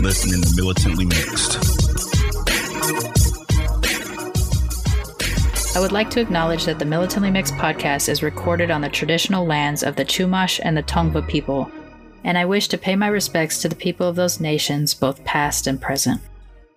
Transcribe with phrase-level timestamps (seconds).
[0.00, 1.58] listening to Militantly Mixed.
[5.76, 9.46] I would like to acknowledge that the Militantly Mixed podcast is recorded on the traditional
[9.46, 11.70] lands of the Chumash and the Tongva people,
[12.24, 15.66] and I wish to pay my respects to the people of those nations, both past
[15.66, 16.20] and present.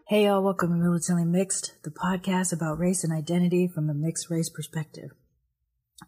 [0.07, 4.29] Hey y'all, welcome to Militantly Mixed, the podcast about race and identity from a mixed
[4.29, 5.11] race perspective.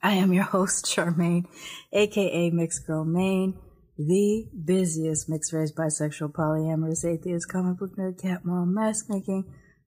[0.04, 1.46] I am your host, Sharmane,
[1.94, 3.58] aka Mixed Girl Mane,
[3.98, 9.46] the busiest mixed race, bisexual, polyamorous, atheist, comic book nerd, cat mom, mask making,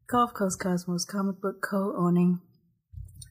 [0.08, 2.40] Gulf Coast Cosmos, comic book co-owning,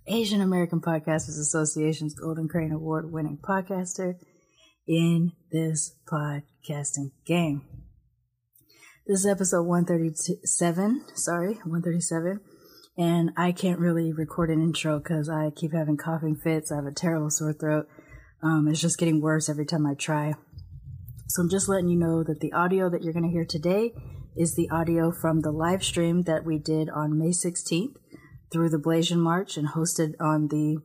[0.08, 4.16] Asian American Podcasters Association's Golden Crane Award winning podcaster
[4.88, 7.64] in this podcasting game.
[9.06, 12.40] This is episode 137, sorry, 137.
[12.98, 16.72] And I can't really record an intro because I keep having coughing fits.
[16.72, 17.88] I have a terrible sore throat.
[18.42, 20.34] Um, it's just getting worse every time I try.
[21.30, 23.94] So I'm just letting you know that the audio that you're going to hear today
[24.36, 27.98] is the audio from the live stream that we did on May 16th
[28.52, 30.80] through the Blasian March and hosted on the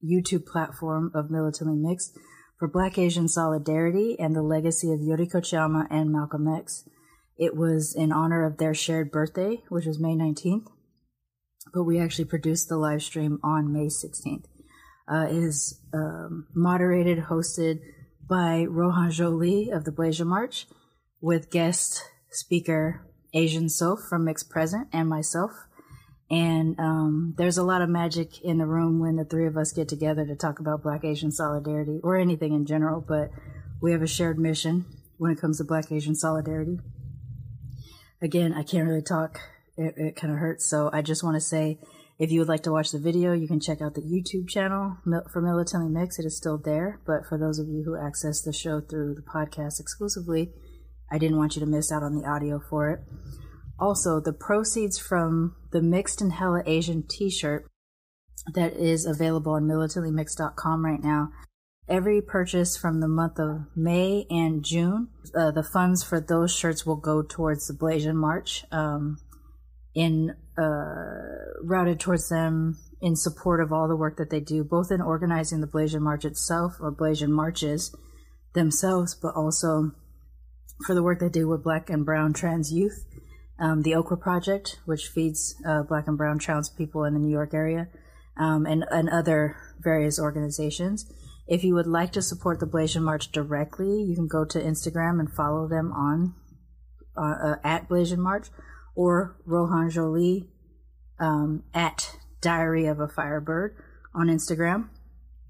[0.00, 2.16] YouTube platform of Militantly Mixed
[2.56, 6.88] for Black Asian Solidarity and the legacy of Yuri Kochiyama and Malcolm X.
[7.36, 10.66] It was in honor of their shared birthday, which was May 19th,
[11.74, 14.44] but we actually produced the live stream on May 16th.
[15.12, 17.80] Uh, it is um, moderated, hosted
[18.30, 20.68] by Rohan Zhou-Lee of the Blasian March
[21.20, 25.50] with guest speaker Asian Soph from Mixed Present and myself.
[26.30, 29.72] And um, there's a lot of magic in the room when the three of us
[29.72, 33.30] get together to talk about Black Asian solidarity or anything in general, but
[33.82, 34.86] we have a shared mission
[35.18, 36.78] when it comes to Black Asian solidarity.
[38.22, 39.40] Again, I can't really talk,
[39.76, 41.80] it, it kind of hurts, so I just want to say
[42.20, 44.98] if you would like to watch the video, you can check out the YouTube channel
[45.32, 46.18] for Militantly Mix.
[46.18, 49.22] It is still there, but for those of you who access the show through the
[49.22, 50.52] podcast exclusively,
[51.10, 53.00] I didn't want you to miss out on the audio for it.
[53.78, 57.66] Also, the proceeds from the Mixed and Hella Asian t-shirt
[58.52, 61.30] that is available on militantlymixed.com right now.
[61.88, 66.84] Every purchase from the month of May and June, uh, the funds for those shirts
[66.84, 69.16] will go towards the Blasian March, um,
[69.94, 74.90] in uh, routed towards them in support of all the work that they do, both
[74.90, 77.94] in organizing the Blasian March itself or Blasian marches
[78.52, 79.92] themselves, but also
[80.86, 83.04] for the work they do with Black and Brown trans youth
[83.60, 87.30] um, the Okra Project, which feeds uh, black and brown trans people in the New
[87.30, 87.88] York area,
[88.36, 91.12] um, and, and other various organizations.
[91.46, 95.20] If you would like to support the Blasian March directly, you can go to Instagram
[95.20, 96.34] and follow them on
[97.16, 98.48] uh, uh, at Blasian March
[98.94, 100.48] or Rohan Zhou-Lee
[101.18, 103.76] um, at Diary of a Firebird
[104.14, 104.88] on Instagram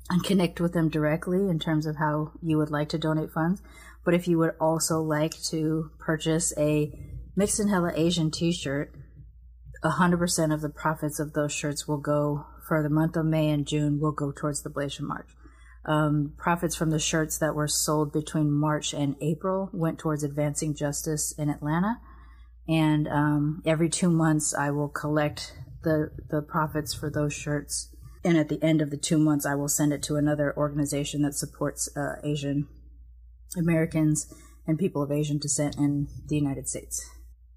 [0.08, 3.62] and connect with them directly in terms of how you would like to donate funds.
[4.04, 6.92] But if you would also like to purchase a
[7.36, 8.92] Mixed and Hella Asian t-shirt,
[9.84, 13.66] 100% of the profits of those shirts will go for the month of May and
[13.66, 15.28] June will go towards the Blasian March.
[15.86, 20.74] Um, profits from the shirts that were sold between March and April went towards advancing
[20.74, 22.00] justice in Atlanta.
[22.70, 27.92] And um, every two months, I will collect the the profits for those shirts.
[28.24, 31.22] And at the end of the two months, I will send it to another organization
[31.22, 32.68] that supports uh, Asian
[33.56, 34.32] Americans
[34.66, 37.04] and people of Asian descent in the United States.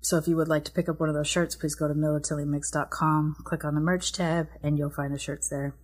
[0.01, 1.94] So if you would like to pick up one of those shirts, please go to
[1.94, 5.75] militantly.mix.com, click on the merch tab, and you'll find the shirts there.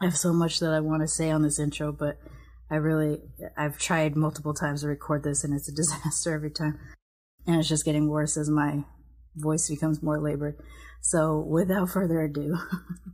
[0.00, 2.18] I have so much that I want to say on this intro, but
[2.70, 3.20] I really,
[3.56, 6.78] I've tried multiple times to record this and it's a disaster every time.
[7.46, 8.84] And it's just getting worse as my
[9.34, 10.58] voice becomes more labored.
[11.00, 12.58] So without further ado,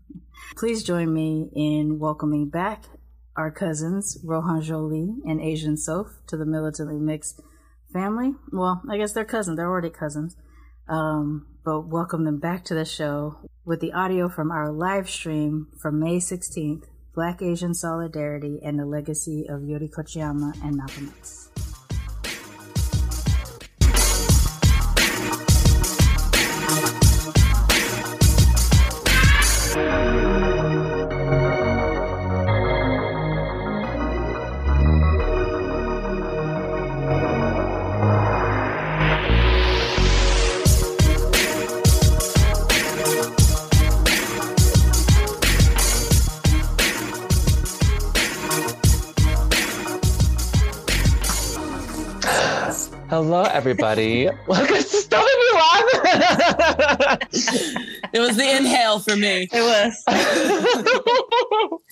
[0.57, 2.85] please join me in welcoming back
[3.37, 7.41] our cousins, Rohan Zhou-Lee and Asian Soph, to the Militantly Mixed
[7.93, 8.35] family.
[8.53, 9.57] Well, I guess they're cousins.
[9.57, 10.37] They're already cousins.
[10.89, 15.69] Um, but welcome them back to the show with the audio from our live stream
[15.79, 16.85] from May 16th,
[17.15, 21.13] Black Asian Solidarity and the Legacy of Yuri Kochiyama and Malcolm
[53.71, 53.81] X.
[53.83, 54.29] Hello, everybody.
[54.81, 55.85] Stop me laugh.
[58.13, 59.49] It was the inhale for me.
[59.53, 60.05] It was.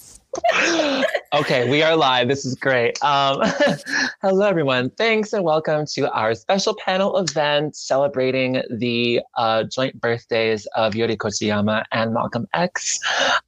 [1.34, 2.28] okay, we are live.
[2.28, 3.02] This is great.
[3.02, 3.40] Um,
[4.22, 4.90] hello, everyone.
[4.90, 11.16] Thanks and welcome to our special panel event celebrating the uh, joint birthdays of Yuri
[11.16, 12.98] Kochiyama and Malcolm X.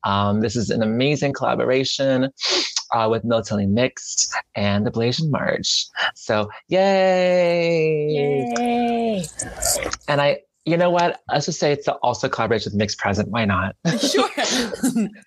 [0.05, 2.33] Um, this is an amazing collaboration
[2.93, 5.87] uh, with Militantly Mixed and the Blasian March.
[6.15, 8.07] So, yay!
[8.09, 9.25] Yay.
[10.09, 11.21] And I, you know what?
[11.33, 13.31] Let's just say it's also collaboration with Mixed Present.
[13.31, 13.75] Why not?
[13.99, 14.29] Sure.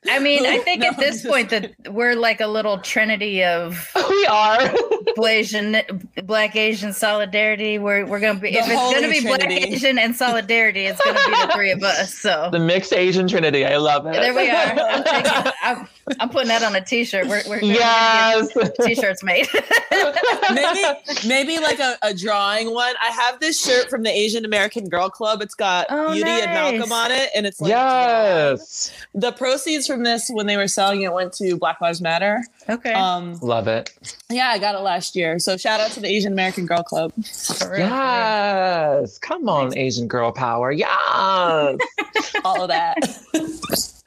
[0.07, 3.89] I mean, I think at No, this point that we're like a little trinity of
[4.09, 4.73] we are.
[5.17, 7.77] Blasian, Black Asian solidarity.
[7.79, 9.49] We're we're gonna be The if it's gonna holy be Black.
[9.51, 12.13] Asian and solidarity, it's gonna be the three of us.
[12.13, 13.65] So the Mixed Asian Trinity.
[13.65, 14.13] I love it.
[14.13, 14.55] there we are.
[14.89, 15.87] I'm, taking, I'm,
[16.19, 17.27] I'm putting that on a t-shirt.
[17.27, 18.49] We're, we're, we're gonna Yes.
[18.85, 19.47] t-shirts made.
[20.53, 20.83] maybe
[21.27, 22.93] maybe like a, a drawing one.
[23.01, 25.41] I have this shirt from the Asian American Girl Club.
[25.41, 28.91] It's got Oh, Beauty and Malcolm on it, and it's like yes.
[29.13, 32.43] the proceeds from this when they were selling it went to Black Lives Matter.
[32.69, 32.93] okay.
[32.93, 33.91] Um, Love it.
[34.29, 35.39] yeah, I got it last year.
[35.39, 37.13] So shout out to the Asian American Girl Club.
[37.23, 37.79] For real.
[37.79, 39.17] Yes.
[39.19, 40.71] Come on, Asian girl power.
[40.71, 40.89] Yes.
[42.43, 42.97] All of that.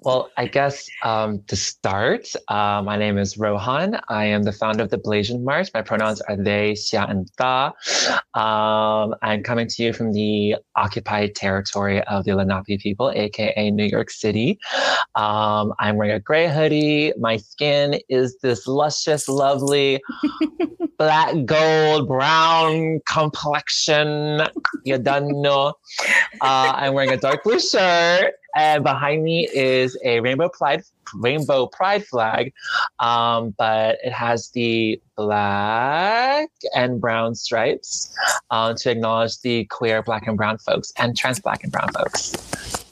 [0.00, 4.00] well, I guess um, to start, uh, my name is Rohan.
[4.08, 5.70] I am the founder of the Blasian March.
[5.74, 7.72] My pronouns are they, xia, and da.
[8.34, 13.84] Um, I'm coming to you from the occupied territory of the Lenape people, aka New
[13.84, 14.58] York City.
[15.14, 17.12] Um, I'm wearing a gray hoodie.
[17.18, 20.00] My skin is this luscious, lovely
[20.98, 24.42] black, gold, brown complexion.
[24.84, 25.74] You don't know.
[26.40, 30.82] Uh, I'm wearing a dark blue shirt, and behind me is a rainbow pride
[31.14, 32.52] rainbow pride flag,
[32.98, 38.14] um, but it has the black and brown stripes
[38.50, 42.32] uh, to acknowledge the queer black and brown folks and trans black and brown folks.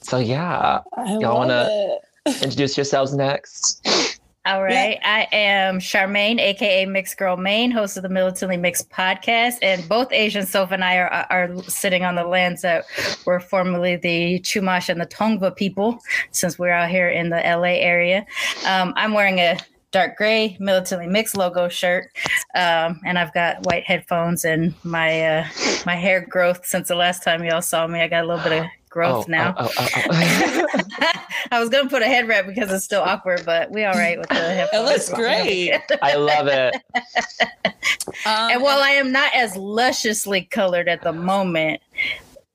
[0.03, 2.01] So yeah, I Y'all wanna- it.
[2.43, 3.87] introduce yourselves next.
[4.47, 4.99] All right.
[5.05, 9.59] I am Sharmane, aka Mixed Girl Mane, host of the Militantly Mixed podcast.
[9.61, 12.87] And both Asian Soph and I are, are sitting on the lands that
[13.27, 15.99] were formerly the Chumash and the Tongva people,
[16.31, 18.25] since we're out here in the LA area.
[18.67, 19.59] Um, I'm wearing a
[19.91, 22.11] dark gray Militantly Mixed logo shirt.
[22.55, 25.47] Um, and I've got white headphones and my uh,
[25.87, 28.01] my hair growth since the last time y'all saw me.
[28.01, 29.55] I got a little bit of growth oh, now.
[29.57, 30.67] oh, oh, oh, oh.
[31.53, 34.19] I was gonna put a head wrap because it's still awkward, but we all right
[34.19, 34.89] with the headphones.
[34.89, 35.81] It looks great.
[36.03, 36.77] I love it.
[38.27, 41.81] Um, And while I am not as lusciously colored at the moment,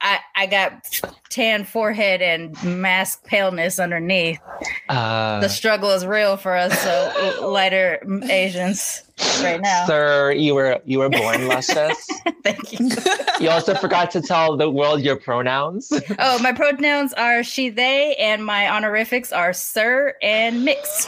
[0.05, 4.39] I I got tan forehead and mask paleness underneath.
[4.87, 7.99] Uh, The struggle is real for us, so lighter
[8.29, 9.01] Asians
[9.41, 9.85] right now.
[9.87, 12.07] Sir, you were you were born luscious.
[12.43, 12.89] Thank you.
[13.39, 15.91] you also forgot to tell the world your pronouns.
[16.19, 21.07] Oh, my pronouns are she, they, and my honorifics are sir and mix.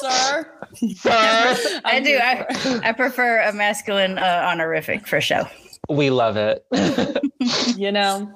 [0.00, 0.50] sir,
[0.96, 2.18] Sir, I do.
[2.20, 2.44] I,
[2.88, 5.46] I prefer a masculine uh, honorific for show.
[5.88, 6.64] We love it.
[7.76, 8.32] you know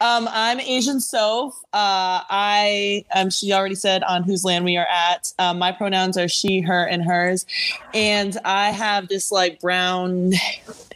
[0.00, 1.54] um i'm asian soph.
[1.72, 5.32] Uh i um she already said on whose land we are at.
[5.38, 7.46] Um, my pronouns are she her and hers.
[7.94, 10.32] And i have this like brown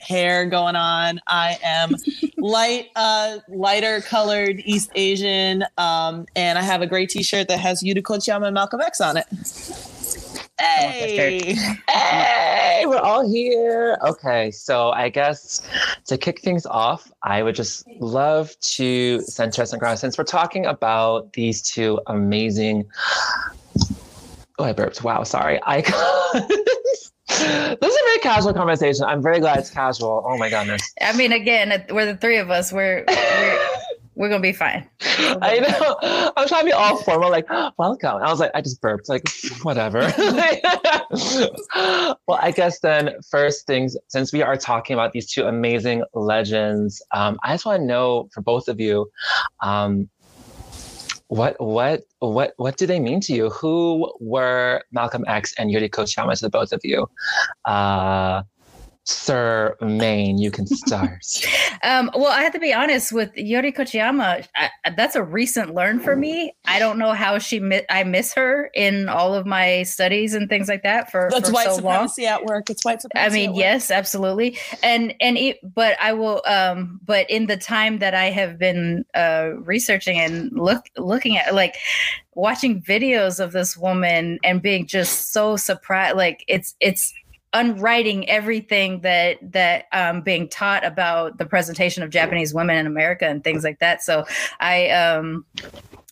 [0.00, 1.20] hair going on.
[1.26, 1.94] I am
[2.36, 7.82] light uh lighter colored east asian um and i have a gray t-shirt that has
[7.82, 9.26] Yuri Kochiyama and malcolm x on it
[10.60, 11.54] hey
[11.88, 13.96] hey, we're all here.
[14.06, 15.66] Okay, so I guess
[16.04, 20.24] to kick things off, I would just love to center us on ground since we're
[20.24, 22.84] talking about these two amazing.
[24.58, 25.02] Oh, I burped.
[25.02, 25.58] Wow, sorry.
[25.62, 25.80] I.
[27.28, 29.06] this is a very casual conversation.
[29.06, 30.22] I'm very glad it's casual.
[30.26, 30.82] Oh my goodness.
[31.00, 32.70] I mean, again, we're the three of us.
[32.70, 33.68] We're we're,
[34.14, 34.88] we're gonna be fine.
[35.00, 35.96] I know.
[36.36, 37.48] I was trying to be all formal, like,
[37.78, 38.16] welcome.
[38.22, 39.22] I was like, I just burped, like,
[39.62, 40.00] whatever.
[42.26, 47.02] well, I guess then, first things, since we are talking about these two amazing legends,
[47.12, 49.10] um, I just want to know for both of you,
[49.60, 50.08] um,
[51.28, 53.50] what what what what do they mean to you?
[53.50, 57.08] Who were Malcolm X and Yuri Kochiyama to the both of you?
[57.64, 58.42] Uh,
[59.04, 61.24] Sir Mane, you can start.
[61.82, 64.46] Um, well, I have to be honest with Yuri Kochiyama.
[64.54, 66.54] I, that's a recent learn for me.
[66.66, 67.58] I don't know how she.
[67.58, 71.48] Mi- I miss her in all of my studies and things like that for, that's
[71.48, 72.08] for white so long.
[72.08, 73.60] supremacy at work it's white I mean, at work.
[73.60, 74.58] yes, absolutely.
[74.82, 79.06] And and it, but I will um but in the time that I have been
[79.14, 81.76] uh researching and look looking at like
[82.34, 87.14] watching videos of this woman and being just so surprised like it's it's
[87.52, 93.26] unwriting everything that that um being taught about the presentation of Japanese women in America
[93.26, 94.02] and things like that.
[94.02, 94.24] So
[94.60, 95.44] I um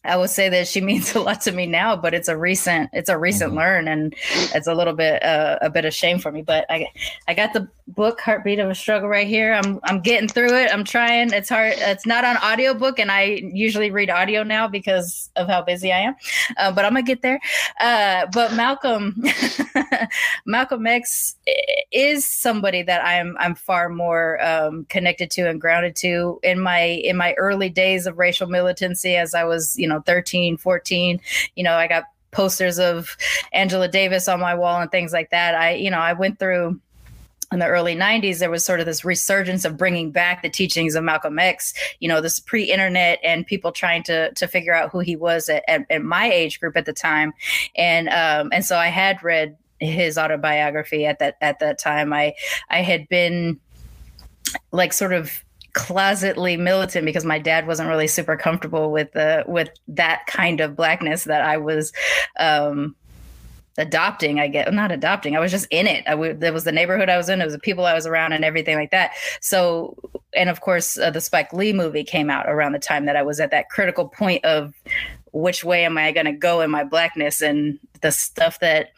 [0.08, 2.90] I will say that she means a lot to me now, but it's a recent
[2.92, 3.58] it's a recent mm-hmm.
[3.58, 4.14] learn, and
[4.54, 6.42] it's a little bit uh, a bit of shame for me.
[6.42, 6.88] But I
[7.26, 9.52] I got the book Heartbeat of a Struggle right here.
[9.52, 10.72] I'm I'm getting through it.
[10.72, 11.32] I'm trying.
[11.32, 11.74] It's hard.
[11.76, 13.22] It's not on audiobook, and I
[13.52, 16.14] usually read audio now because of how busy I am.
[16.56, 17.40] Uh, but I'm gonna get there.
[17.80, 19.22] Uh, but Malcolm
[20.46, 21.36] Malcolm X
[21.92, 26.80] is somebody that I'm I'm far more um, connected to and grounded to in my
[26.80, 31.20] in my early days of racial militancy as I was you know 13 14
[31.56, 33.16] you know I got posters of
[33.52, 35.54] Angela Davis on my wall and things like that.
[35.54, 36.80] I you know I went through
[37.50, 40.94] in the early 90s there was sort of this resurgence of bringing back the teachings
[40.94, 44.98] of malcolm x you know this pre-internet and people trying to to figure out who
[44.98, 47.32] he was at, at, at my age group at the time.
[47.74, 52.12] And um and so i had read his autobiography at that at that time.
[52.12, 52.34] I
[52.68, 53.60] I had been
[54.72, 55.44] like sort of
[55.78, 60.74] closetly militant because my dad wasn't really super comfortable with the with that kind of
[60.74, 61.92] blackness that I was
[62.38, 62.96] um
[63.76, 66.02] adopting i get not adopting i was just in it.
[66.08, 68.06] I w- there was the neighborhood i was in it was the people i was
[68.06, 69.12] around and everything like that.
[69.40, 69.96] So
[70.34, 73.22] and of course uh, the spike lee movie came out around the time that i
[73.22, 74.74] was at that critical point of
[75.32, 78.90] which way am i going to go in my blackness and the stuff that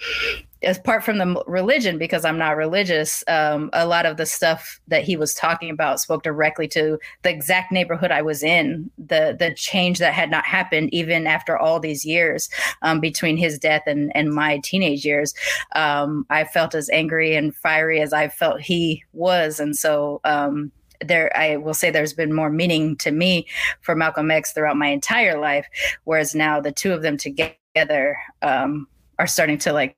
[0.63, 5.05] apart from the religion because i'm not religious um, a lot of the stuff that
[5.05, 9.55] he was talking about spoke directly to the exact neighborhood i was in the the
[9.55, 12.49] change that had not happened even after all these years
[12.83, 15.35] um, between his death and and my teenage years.
[15.75, 20.71] Um, i felt as angry and fiery as i felt he was and so um,
[21.01, 23.47] there i will say there's been more meaning to me
[23.81, 25.67] for malcolm x throughout my entire life
[26.05, 28.87] whereas now the two of them together um,
[29.19, 29.97] are starting to like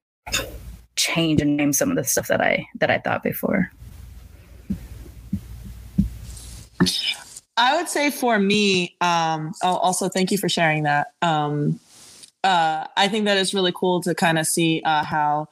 [0.96, 3.70] change and name some of the stuff that I that I thought before.
[7.56, 11.12] I would say for me, um, also thank you for sharing that.
[11.20, 11.78] Um,
[12.44, 15.48] uh, I think that it's really cool to kind of see uh, how,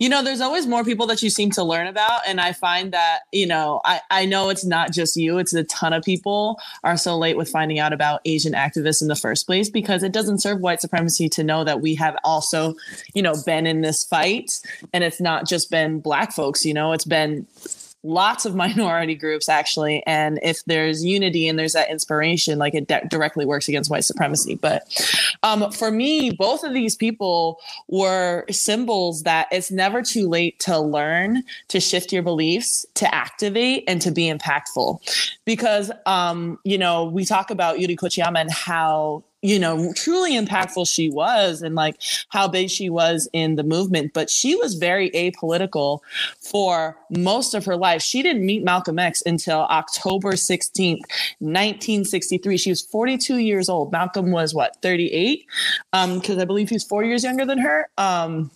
[0.00, 2.22] you know, there's always more people that you seem to learn about.
[2.26, 5.62] And I find that, you know, I, I know it's not just you, it's a
[5.64, 9.46] ton of people are so late with finding out about Asian activists in the first
[9.46, 12.74] place because it doesn't serve white supremacy to know that we have also,
[13.14, 14.60] you know, been in this fight.
[14.92, 17.46] And it's not just been black folks, you know, it's been
[18.04, 20.02] lots of minority groups actually.
[20.06, 24.04] And if there's unity and there's that inspiration like it de- directly works against white
[24.04, 24.54] supremacy.
[24.54, 24.84] But
[25.42, 27.58] um, for me both of these people
[27.88, 33.84] were symbols that it's never too late to learn to shift your beliefs to activate
[33.88, 35.00] and to be impactful.
[35.44, 40.88] Because um, you know we talk about yuri kochiyama and how you know, truly impactful
[40.88, 44.14] she was and like how big she was in the movement.
[44.14, 46.00] But she was very apolitical
[46.40, 48.00] for most of her life.
[48.00, 51.02] She didn't meet Malcolm X until October 16th,
[51.40, 52.56] 1963.
[52.56, 53.92] She was 42 years old.
[53.92, 55.44] Malcolm was what, 38?
[55.92, 57.90] Um, because I believe he's four years younger than her.
[57.98, 58.50] Um,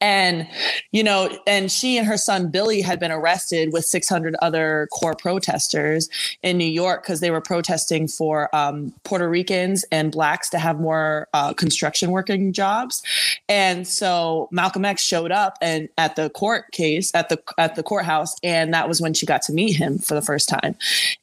[0.00, 0.46] and
[0.92, 5.14] you know and she and her son billy had been arrested with 600 other CORE
[5.14, 6.08] protesters
[6.42, 10.80] in new york because they were protesting for um, puerto ricans and blacks to have
[10.80, 13.02] more uh, construction working jobs.
[13.48, 17.82] And so malcolm x showed up and at the court case at the at the
[17.82, 20.76] courthouse and that was when she got to meet him for the first time.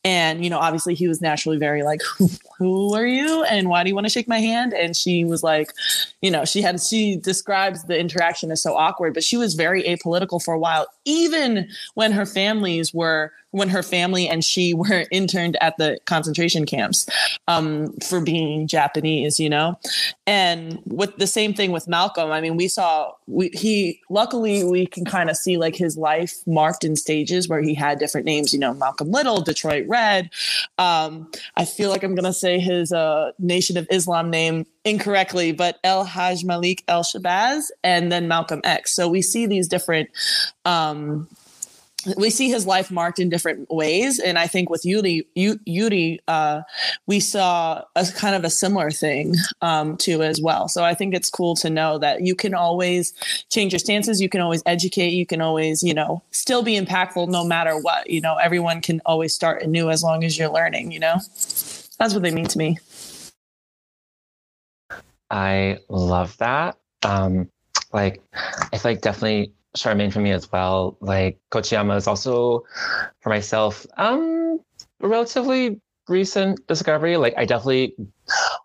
[0.03, 2.01] And you know obviously he was naturally very like
[2.57, 3.43] who are you?
[3.43, 4.73] And why do you want to shake my hand?
[4.73, 5.71] And she was like
[6.21, 9.83] you know she had she describes the interaction as so awkward but she was very
[9.83, 15.05] apolitical for a while even when her families were when her family and she were
[15.11, 17.07] interned at the concentration camps
[17.47, 19.79] um, for being Japanese, you know?
[20.27, 24.85] And with the same thing with Malcolm, I mean, we saw, we, he, luckily, we
[24.85, 28.53] can kind of see like his life marked in stages where he had different names,
[28.53, 30.29] you know, Malcolm Little, Detroit Red.
[30.77, 35.51] Um, I feel like I'm going to say his uh, Nation of Islam name incorrectly,
[35.51, 38.93] but El Haj Malik El Shabazz and then Malcolm X.
[38.93, 40.09] So we see these different
[40.65, 41.27] um,
[42.17, 44.19] we see his life marked in different ways.
[44.19, 46.61] And i think with yuri yuri uh,
[47.07, 50.67] we saw a kind of a similar thing um, too as well.
[50.67, 53.13] So i think it's cool to know that you can always
[53.49, 54.21] change your stances.
[54.21, 55.13] You can always educate.
[55.13, 58.09] You can always you know still be impactful no matter what.
[58.09, 61.15] You know everyone can always start anew as long as you're learning you know?
[61.99, 62.79] That's what they mean to me.
[65.29, 66.77] I love that.
[67.03, 67.49] Um
[67.93, 68.21] like
[68.73, 70.97] i feel like definitely Sharmane for me as well.
[71.01, 72.63] Like Kochiyama is also
[73.21, 74.59] for myself, um,
[74.99, 77.17] relatively recent discovery.
[77.17, 77.95] Like I definitely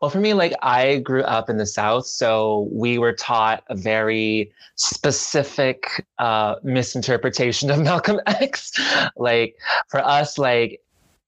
[0.01, 3.75] Well, for me, like I grew up in the South, so we were taught a
[3.75, 8.73] very specific uh, misinterpretation of Malcolm X.
[9.17, 9.57] like
[9.89, 10.81] for us, like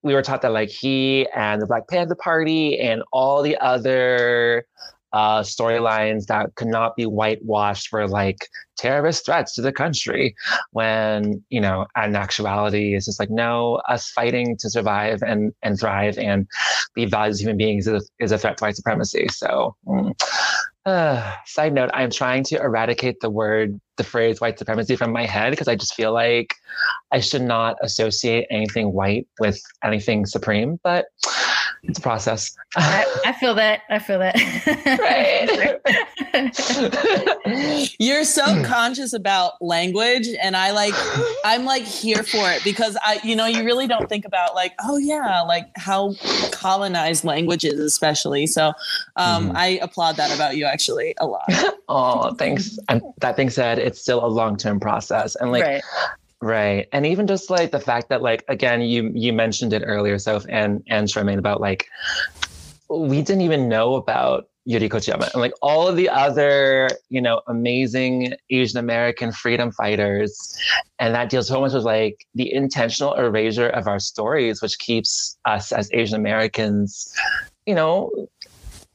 [0.03, 4.67] we were taught that like he and the Black Panther Party and all the other
[5.13, 8.49] uh, storylines that could not be whitewashed for like
[8.81, 10.35] terrorist threats to the country
[10.73, 15.79] when you know in actuality it's just like no us fighting to survive and and
[15.79, 16.47] thrive and
[16.95, 20.13] be valued as human beings is a, is a threat to white supremacy so mm.
[20.87, 25.27] uh, side note i'm trying to eradicate the word the phrase white supremacy from my
[25.27, 26.55] head because i just feel like
[27.13, 31.05] i should not associate anything white with anything supreme but
[31.83, 32.55] it's a process.
[32.77, 33.83] I, I, feel that.
[33.89, 34.37] I feel that.
[37.45, 37.91] Right.
[37.99, 40.95] You're so conscious about language, and I like.
[41.45, 44.75] I'm like here for it because I, you know, you really don't think about like,
[44.85, 46.15] oh yeah, like how
[46.53, 48.47] colonized languages, especially.
[48.47, 48.73] So,
[49.17, 49.57] um, mm.
[49.57, 51.51] I applaud that about you actually a lot.
[51.89, 52.79] oh, thanks.
[52.89, 55.65] And that being said, it's still a long term process, and like.
[55.65, 55.83] Right.
[56.43, 56.89] Right.
[56.93, 60.47] And even just like the fact that like again you you mentioned it earlier, Soph
[60.49, 61.87] and and Sharmane about like
[62.89, 67.41] we didn't even know about Yuri Kochiyama and like all of the other, you know,
[67.47, 70.57] amazing Asian American freedom fighters.
[70.99, 75.39] And that deals so much with like the intentional erasure of our stories, which keeps
[75.45, 77.15] us as Asian Americans,
[77.67, 78.29] you know,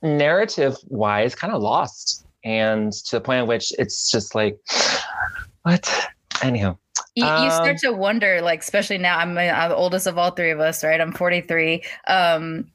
[0.02, 2.26] narrative wise kind of lost.
[2.44, 4.60] And to the point at which it's just like,
[5.64, 6.10] what?
[6.44, 6.78] Anyhow,
[7.16, 10.32] you, you, start um, to wonder, like, especially now, I'm, I'm, the oldest of all
[10.32, 11.00] three of us, right?
[11.00, 11.82] I'm 43.
[12.08, 12.70] Um,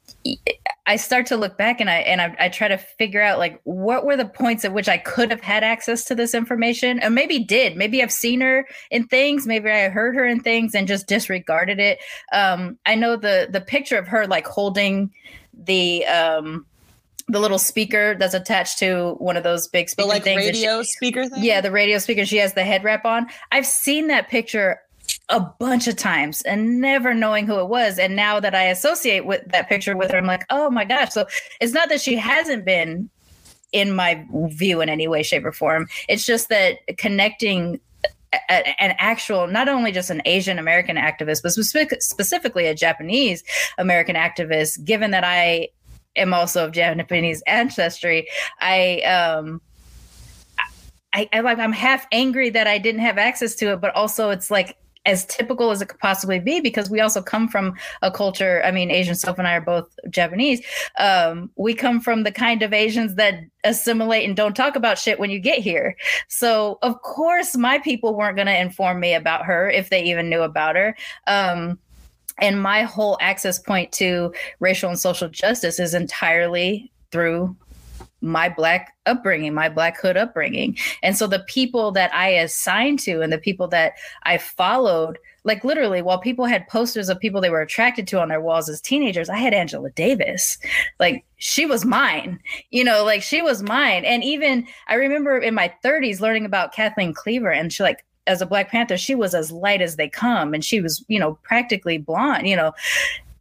[0.86, 3.60] I start to look back and I and I, I, try to figure out like
[3.64, 7.14] what were the points at which I could have had access to this information, and
[7.14, 7.76] maybe did.
[7.76, 11.78] Maybe I've seen her in things, maybe I heard her in things and just disregarded
[11.78, 12.00] it.
[12.32, 15.12] Um, I know the the picture of her like holding
[15.54, 16.66] the um
[17.30, 20.38] the little speaker that's attached to one of those big speaker the, like things.
[20.38, 21.42] radio she, speaker thing.
[21.42, 22.26] Yeah, the radio speaker.
[22.26, 23.26] She has the head wrap on.
[23.52, 24.80] I've seen that picture
[25.28, 27.98] a bunch of times and never knowing who it was.
[27.98, 31.10] And now that I associate with that picture with her, I'm like, oh my gosh.
[31.10, 31.26] So
[31.60, 33.08] it's not that she hasn't been
[33.72, 35.86] in my view in any way, shape, or form.
[36.08, 37.80] It's just that connecting
[38.32, 43.42] an actual, not only just an Asian American activist, but specific, specifically a Japanese
[43.78, 45.68] American activist, given that I
[46.16, 48.28] am also of Japanese ancestry,
[48.60, 49.60] I um
[51.12, 54.30] I, I like I'm half angry that I didn't have access to it, but also
[54.30, 58.10] it's like as typical as it could possibly be because we also come from a
[58.10, 58.62] culture.
[58.64, 60.60] I mean, Asian Soph and I are both Japanese.
[60.98, 65.18] Um, we come from the kind of Asians that assimilate and don't talk about shit
[65.18, 65.96] when you get here.
[66.28, 70.28] So, of course, my people weren't going to inform me about her if they even
[70.28, 70.94] knew about her.
[71.26, 71.78] Um,
[72.40, 77.56] and my whole access point to racial and social justice is entirely through
[78.20, 80.76] my black upbringing, my black hood upbringing.
[81.02, 85.64] And so the people that I assigned to and the people that I followed, like
[85.64, 88.80] literally, while people had posters of people they were attracted to on their walls as
[88.80, 90.58] teenagers, I had Angela Davis.
[90.98, 92.38] Like she was mine,
[92.70, 94.04] you know, like she was mine.
[94.04, 98.40] And even I remember in my 30s learning about Kathleen Cleaver and she like, as
[98.40, 101.34] a Black Panther, she was as light as they come and she was, you know,
[101.42, 102.72] practically blonde, you know.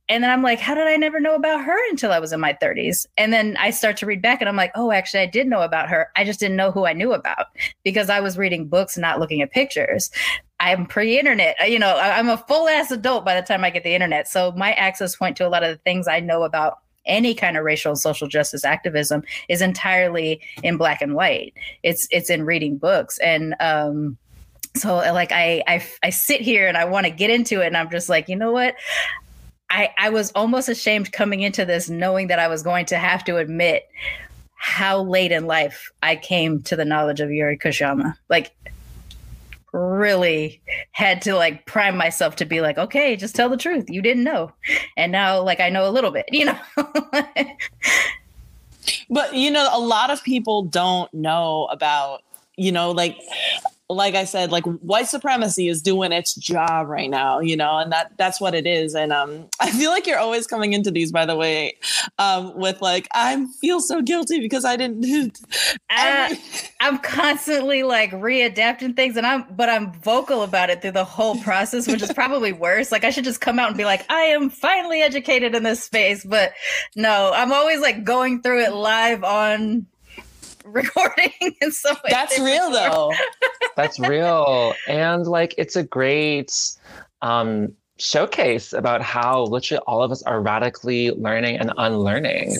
[0.10, 2.40] And then I'm like, how did I never know about her until I was in
[2.40, 3.06] my 30s?
[3.16, 5.62] And then I start to read back and I'm like, oh, actually, I did know
[5.62, 6.10] about her.
[6.16, 7.46] I just didn't know who I knew about
[7.84, 10.10] because I was reading books not looking at pictures.
[10.60, 11.56] I'm pre internet.
[11.70, 14.28] You know, I'm a full ass adult by the time I get the internet.
[14.28, 17.58] So my access point to a lot of the things I know about any kind
[17.58, 21.54] of racial and social justice activism is entirely in black and white.
[21.84, 24.18] It's it's in reading books and um
[24.76, 27.68] so uh, like I, I i sit here and i want to get into it
[27.68, 28.76] and i'm just like you know what?
[29.70, 33.24] I i was almost ashamed coming into this knowing that i was going to have
[33.26, 33.88] to admit
[34.56, 38.52] how late in life i came to the knowledge of yuri kochiyama like
[39.72, 43.90] really had to like prime myself to be like okay just tell the truth.
[43.90, 44.52] You didn't know.
[44.98, 46.58] And now like i know a little bit you know?
[49.10, 52.24] But you know a lot of people don't know about
[52.58, 53.18] you know like
[53.90, 57.92] like I said, like white supremacy is doing its job right now, you know, and
[57.92, 58.94] that that's what it is.
[58.94, 61.78] And um, I feel like you're always coming into these, by the way,
[62.20, 65.40] um, with like I feel so guilty because I didn't.
[65.90, 66.36] uh,
[66.80, 71.38] I'm constantly like readapting things, and I'm but I'm vocal about it through the whole
[71.42, 72.92] process, which is probably worse.
[72.92, 75.84] Like I should just come out and be like, I am finally educated in this
[75.84, 76.54] space, but
[76.96, 79.88] no, I'm always like going through it live on
[80.66, 83.12] recording and so that's real though.
[83.76, 84.74] That's real.
[84.88, 86.78] And like it's a great
[87.22, 92.56] um showcase about how literally all of us are radically learning and unlearning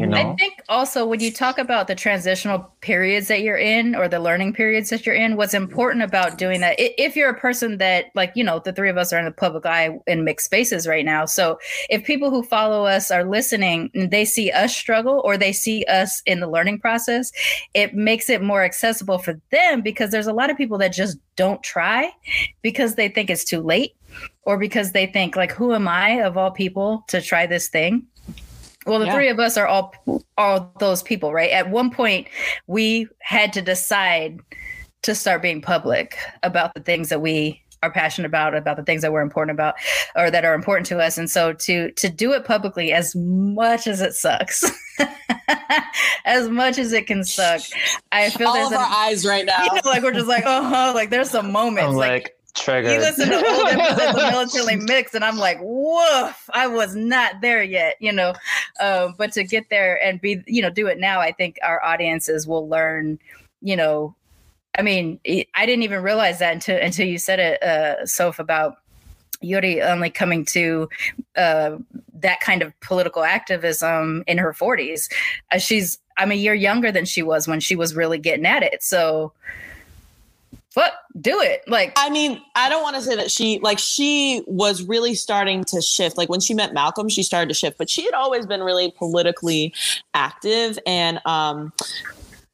[0.00, 0.16] You know?
[0.16, 4.20] I think also when you talk about the transitional periods that you're in or the
[4.20, 8.06] learning periods that you're in, what's important about doing that, if you're a person that,
[8.14, 10.86] like, you know, the three of us are in the public eye in mixed spaces
[10.86, 11.24] right now.
[11.24, 11.58] So
[11.90, 15.84] if people who follow us are listening and they see us struggle or they see
[15.84, 17.32] us in the learning process,
[17.74, 21.18] it makes it more accessible for them because there's a lot of people that just
[21.36, 22.10] don't try
[22.62, 23.94] because they think it's too late
[24.44, 28.06] or because they think, like, who am I of all people to try this thing?
[28.86, 29.14] Well, the yeah.
[29.14, 29.94] three of us are all
[30.36, 31.50] all those people, right?
[31.50, 32.28] At one point,
[32.66, 34.40] we had to decide
[35.02, 39.02] to start being public about the things that we are passionate about, about the things
[39.02, 39.74] that we're important about,
[40.14, 41.18] or that are important to us.
[41.18, 44.64] And so to to do it publicly, as much as it sucks,
[46.24, 47.60] as much as it can suck,
[48.10, 49.62] I feel all there's of an, our eyes right now.
[49.62, 52.92] You know, like we're just like, oh, like there's some moments I'm like, like triggered.
[52.92, 57.40] You listen to old episodes of Militantly Mixed, and I'm like, woof, I was not
[57.40, 58.34] there yet, you know.
[58.80, 61.82] Um, but to get there and be, you know, do it now, I think our
[61.84, 63.18] audiences will learn,
[63.60, 64.14] you know.
[64.78, 65.20] I mean,
[65.54, 68.76] I didn't even realize that until until you said it, uh, Soph, about
[69.42, 70.88] Yuri only coming to
[71.36, 71.76] uh,
[72.14, 75.10] that kind of political activism in her 40s.
[75.50, 78.62] Uh, she's, I'm a year younger than she was when she was really getting at
[78.62, 78.82] it.
[78.82, 79.32] So,
[80.74, 84.42] what do it like i mean i don't want to say that she like she
[84.46, 87.90] was really starting to shift like when she met malcolm she started to shift but
[87.90, 89.74] she had always been really politically
[90.14, 91.72] active and um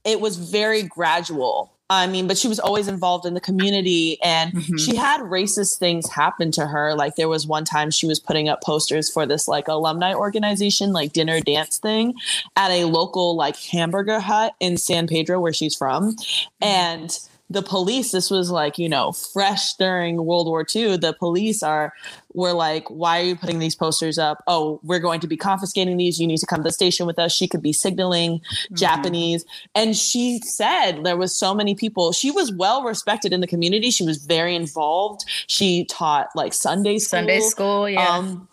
[0.04, 4.52] it was very gradual I mean, but she was always involved in the community and
[4.52, 4.76] mm-hmm.
[4.76, 6.94] she had racist things happen to her.
[6.94, 10.92] Like there was one time she was putting up posters for this like alumni organization,
[10.92, 12.14] like dinner dance thing
[12.57, 16.14] at a local like hamburger hut in San Pedro where she's from.
[16.14, 16.64] Mm-hmm.
[16.64, 17.18] And
[17.50, 21.92] the police this was like you know fresh during world war ii the police are
[22.34, 24.42] were like why are you putting these posters up?
[24.46, 26.20] Oh we're going to be confiscating these.
[26.20, 27.32] You need to come to the station with us.
[27.32, 28.74] She could be signaling mm-hmm.
[28.74, 29.44] japanese.
[29.74, 33.90] And she said there was so many people she was well respected in the community.
[33.90, 35.24] She was very involved.
[35.46, 37.18] She taught like sunday school.
[37.18, 38.08] Sunday school yeah.
[38.08, 38.48] Um,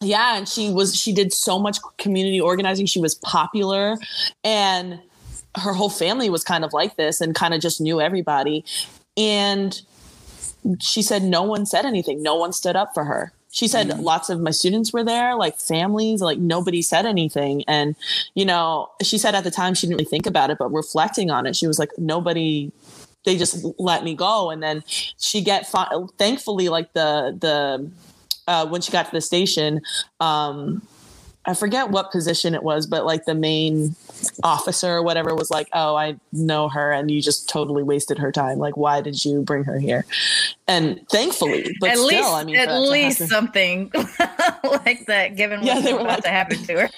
[0.00, 2.86] yeah and she was she did so much community organizing.
[2.86, 3.98] She was popular.
[4.44, 5.00] And
[5.56, 8.64] her whole family was kind of like this and kind of just knew everybody.
[9.16, 9.80] And
[10.80, 12.22] she said no one said anything.
[12.22, 13.32] No one stood up for her.
[13.52, 14.00] She said mm-hmm.
[14.00, 17.64] lots of my students were there, like families, like nobody said anything.
[17.66, 17.96] And,
[18.34, 21.30] you know, she said at the time she didn't really think about it, but reflecting
[21.30, 22.70] on it, she was like, nobody
[23.24, 24.82] they just let me go and then
[25.18, 27.90] she get fi- thankfully like the the
[28.48, 29.80] uh, when she got to the station
[30.20, 30.80] um
[31.50, 33.96] I forget what position it was, but like the main
[34.44, 38.30] officer or whatever was like, "Oh, I know her, and you just totally wasted her
[38.30, 38.58] time.
[38.58, 40.06] Like, why did you bring her here?"
[40.68, 43.90] And thankfully, but at still, least, I mean, at least something
[44.64, 46.90] like that, given yeah, they were about like, to happen to her.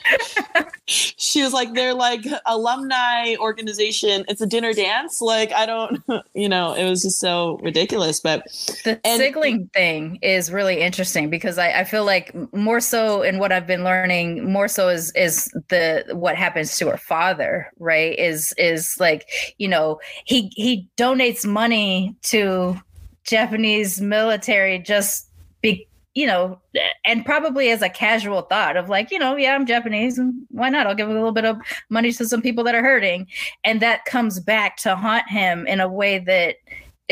[0.86, 4.26] she was like, "They're like alumni organization.
[4.28, 5.22] It's a dinner dance.
[5.22, 6.02] Like, I don't,
[6.34, 8.44] you know, it was just so ridiculous." But
[8.84, 13.38] the and, signaling thing is really interesting because I, I feel like more so in
[13.38, 18.18] what I've been learning more so is is the what happens to her father right?
[18.18, 19.28] Is is like
[19.58, 22.80] you know he he donates money to
[23.24, 25.28] japanese military just
[25.60, 26.58] be you know
[27.04, 30.18] and probably as a casual thought of like you know yeah i'm japanese
[30.52, 30.86] why not?
[30.86, 31.56] I'll give a little bit of
[31.88, 33.26] money to some people that are hurting.
[33.64, 36.56] And that comes back to haunt him in a way that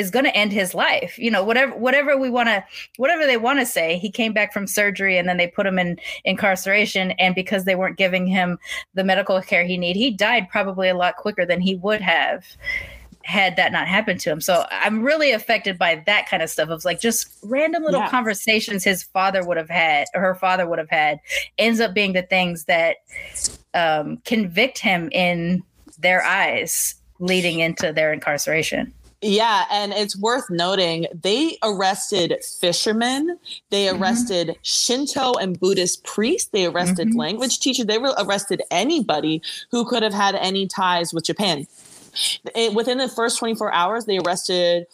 [0.00, 1.18] is going to end his life.
[1.18, 2.64] You know whatever whatever we want to
[2.96, 5.78] whatever they want to say he came back from surgery and then they put him
[5.78, 7.12] in incarceration.
[7.12, 8.58] And because they weren't giving him
[8.94, 12.44] the medical care he needed he died probably a lot quicker than he would have
[13.22, 14.40] had that not happened to him.
[14.40, 18.10] So i'm really affected by that kind of stuff of like just random little yeah.
[18.10, 21.20] conversations his father would have had or her father would have had
[21.58, 22.96] ends up being the things that
[23.74, 25.62] um, convict him in
[25.98, 33.38] their eyes leading into their incarceration yeah, and it's worth noting they arrested fishermen,
[33.70, 34.02] they mm-hmm.
[34.02, 34.60] arrested mm-hmm.
[34.62, 37.18] Shinto and Buddhist priests, they arrested mm-hmm.
[37.18, 41.66] language teachers, they arrested anybody who could have had any ties with Japan.
[42.54, 44.86] It, within the first 24 hours, they arrested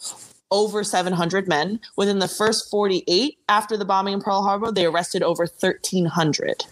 [0.51, 1.79] over 700 men.
[1.95, 6.65] Within the first 48 after the bombing in Pearl Harbor, they arrested over 1,300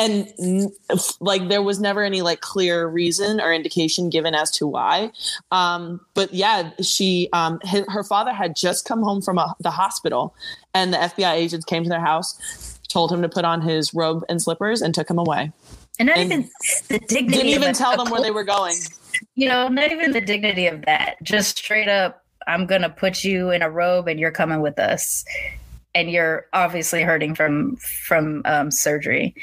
[0.00, 0.72] and
[1.20, 5.12] like there was never any like clear reason or indication given as to why.
[5.50, 9.70] Um but yeah she um his, her father had just come home from a, the
[9.70, 10.34] hospital
[10.74, 14.24] and the fbi agents came to their house told him to put on his robe
[14.28, 15.52] and slippers and took him away.
[16.00, 16.50] And not and even
[16.88, 18.76] the dignity didn't even tell them where they were going.
[19.34, 21.22] you know not even the dignity of that.
[21.22, 25.24] Just straight up i'm gonna put you in a robe and you're coming with us
[25.94, 29.34] and you're obviously hurting from from um, surgery.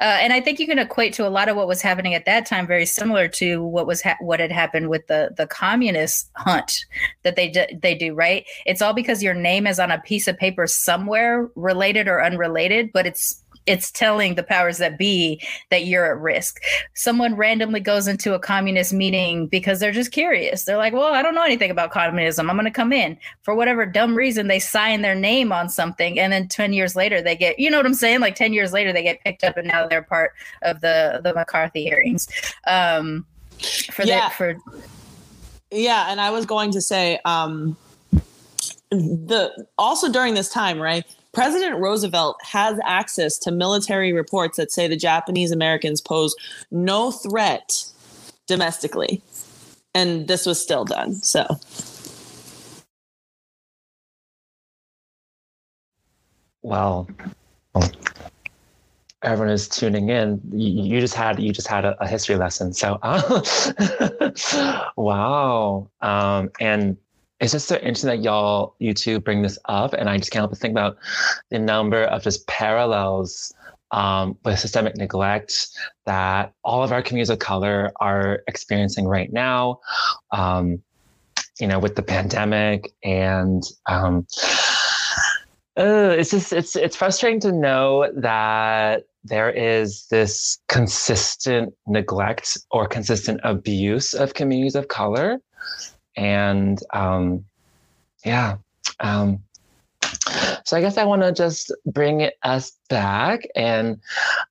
[0.00, 2.26] Uh, and I think you can equate to a lot of what was happening at
[2.26, 6.30] that time, very similar to what was ha- what had happened with the the communist
[6.36, 6.84] hunt
[7.22, 8.14] that they d- they do.
[8.14, 8.44] Right?
[8.66, 12.90] It's all because your name is on a piece of paper somewhere, related or unrelated,
[12.92, 16.62] but it's it's telling the powers that be that you're at risk.
[16.94, 20.64] Someone randomly goes into a communist meeting because they're just curious.
[20.64, 22.50] They're like, well, I don't know anything about communism.
[22.50, 23.16] I'm going to come in.
[23.42, 26.18] For whatever dumb reason, they sign their name on something.
[26.18, 28.20] And then 10 years later, they get, you know what I'm saying?
[28.20, 31.32] Like 10 years later, they get picked up and now they're part of the, the
[31.32, 32.28] McCarthy hearings.
[32.66, 33.24] Um,
[33.92, 34.28] for Yeah.
[34.28, 34.56] the, for,
[35.70, 37.76] Yeah, and I was going to say, um,
[38.90, 41.04] the also during this time, right?
[41.34, 46.34] President Roosevelt has access to military reports that say the Japanese Americans pose
[46.70, 47.84] no threat
[48.46, 49.22] domestically,
[49.94, 51.14] and this was still done.
[51.16, 51.46] So,
[56.64, 57.06] Well,
[57.74, 57.90] well,
[59.22, 60.40] everyone is tuning in.
[60.50, 62.72] You, you just had you just had a, a history lesson.
[62.72, 62.98] So,
[64.96, 65.90] wow.
[66.00, 66.96] Um, and
[67.44, 70.40] it's just so interesting that y'all you two bring this up, and I just can't
[70.40, 70.96] help but think about
[71.50, 73.52] the number of just parallels
[73.90, 75.68] um, with systemic neglect
[76.06, 79.80] that all of our communities of color are experiencing right now.
[80.32, 80.82] Um,
[81.60, 84.26] you know, with the pandemic and um,
[85.76, 92.86] uh, it's just it's it's frustrating to know that there is this consistent neglect or
[92.88, 95.40] consistent abuse of communities of color,
[96.16, 97.44] and um,
[98.24, 98.56] yeah.
[99.00, 99.40] Um,
[100.64, 104.00] so I guess I want to just bring us back and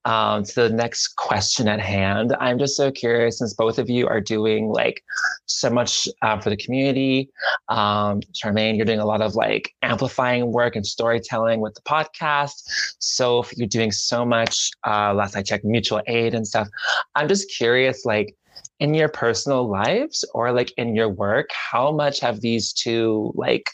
[0.06, 2.36] um, to the next question at hand.
[2.40, 5.04] I'm just so curious since both of you are doing like
[5.46, 7.30] so much uh, for the community.
[7.70, 12.64] Um, Sharmane, you're doing a lot of like amplifying work and storytelling with the podcast.
[13.00, 14.70] So you're doing so much.
[14.86, 16.68] Uh, last I checked, mutual aid and stuff.
[17.16, 18.36] I'm just curious, like
[18.80, 23.70] in your personal lives or like in your work, how much have these two like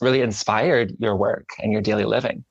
[0.00, 2.44] really inspired your work and your daily living?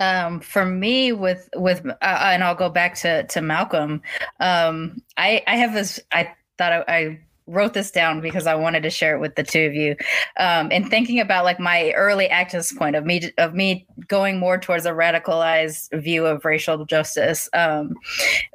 [0.00, 4.02] um, for me with with uh, and I'll go back to to Malcolm.
[4.40, 6.00] Um, I I have this.
[6.12, 9.42] I thought I, I wrote this down because I wanted to share it with the
[9.42, 9.96] two of you.
[10.38, 14.58] Um, and thinking about like my early activist point of me of me going more
[14.58, 17.94] towards a radicalized view of racial justice um,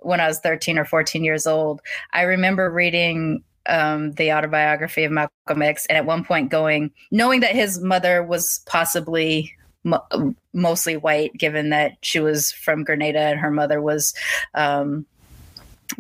[0.02, 1.82] when I was 13 or 14 years old.
[2.14, 7.42] I remember reading um, the autobiography of Malcolm X, and at one point going, knowing
[7.42, 13.40] that his mother was possibly mo- mostly white, given that she was from Grenada and
[13.40, 14.14] her mother was
[14.54, 15.06] um,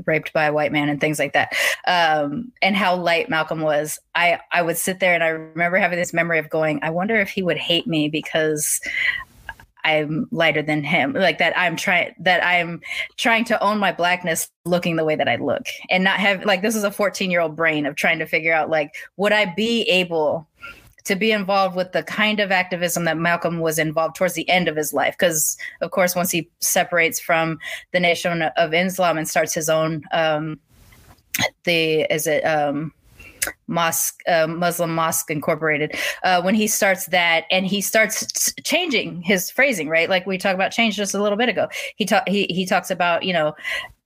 [0.06, 1.54] raped by a white man and things like that,
[1.88, 4.00] um, and how light Malcolm was.
[4.16, 7.16] I I would sit there and I remember having this memory of going, I wonder
[7.16, 8.82] if he would hate me because
[9.84, 11.14] I'm lighter than him.
[11.14, 12.82] Like that I'm trying that I'm
[13.18, 16.62] trying to own my blackness looking the way that I look and not have like
[16.62, 19.54] this is a 14 year old brain of trying to figure out like would I
[19.56, 20.48] be able
[21.06, 24.68] to be involved with the kind of activism that Malcolm was involved towards the end
[24.68, 27.60] of his life because of course once he separates from
[27.92, 30.60] the nation of Islam and starts his own um
[31.64, 32.94] the is it um
[33.68, 39.50] mosque uh, muslim mosque incorporated uh, when he starts that and he starts changing his
[39.50, 40.10] phrasing right?
[40.10, 41.68] Like we talked about change just a little bit ago.
[41.96, 43.56] He talk he, he talks about you know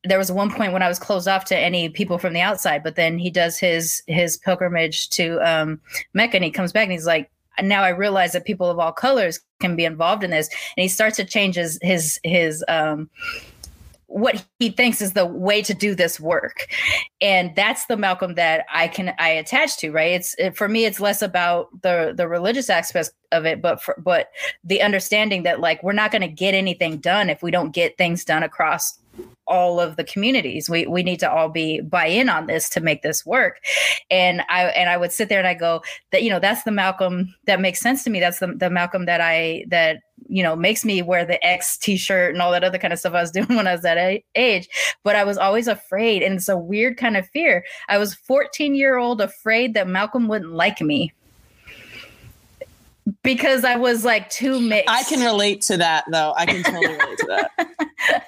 [0.06, 2.84] there was one point when i was closed off to any people from the outside
[2.84, 5.80] but then he does his his pilgrimage to um
[6.14, 8.92] mecca and he comes back and he's like now i realize that people of all
[8.92, 10.50] colors can be involved in this.
[10.78, 13.10] And he starts to change his his his um
[14.08, 16.68] what he thinks is the way to do this work.
[17.20, 20.12] And that's the malcolm that i can i attach to right?
[20.12, 23.96] It's it, for me it's less about the the religious aspect of it but for,
[23.98, 24.30] but
[24.64, 27.98] the understanding that like we're not going to get anything done if we don't get
[27.98, 29.00] things done across
[29.48, 30.70] all of the communities.
[30.70, 33.60] We we need to all be buy in on this to make this work.
[34.10, 35.82] And i and i would sit there and i go
[36.12, 38.20] that you know that's the malcolm that makes sense to me.
[38.20, 42.34] That's the, the malcolm that i that you know makes me wear the x t-shirt
[42.34, 44.68] and all that other kind of stuff i was doing when i was that age.
[45.04, 47.64] But i was always afraid and it's a weird kind of fear.
[47.90, 51.14] I was 14 year old afraid that malcolm wouldn't like me
[53.26, 56.34] because i was like too mixed I can relate to that though.
[56.38, 57.52] I can totally relate to that.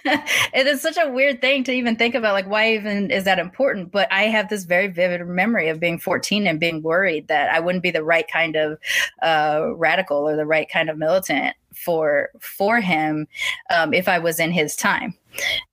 [0.53, 3.39] it is such a weird thing to even think about like why even is that
[3.39, 7.49] important but i have this very vivid memory of being 14 and being worried that
[7.53, 8.77] i wouldn't be the right kind of
[9.21, 13.27] uh, radical or the right kind of militant for for him
[13.69, 15.13] um, if i was in his time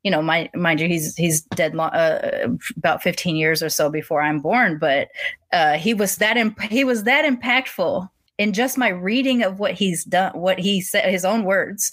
[0.02, 3.88] you know my, mind you he's he's dead long, uh, about 15 years or so
[3.88, 5.08] before i'm born but
[5.52, 9.74] uh, he was that imp- he was that impactful in just my reading of what
[9.74, 11.92] he's done, what he said, his own words,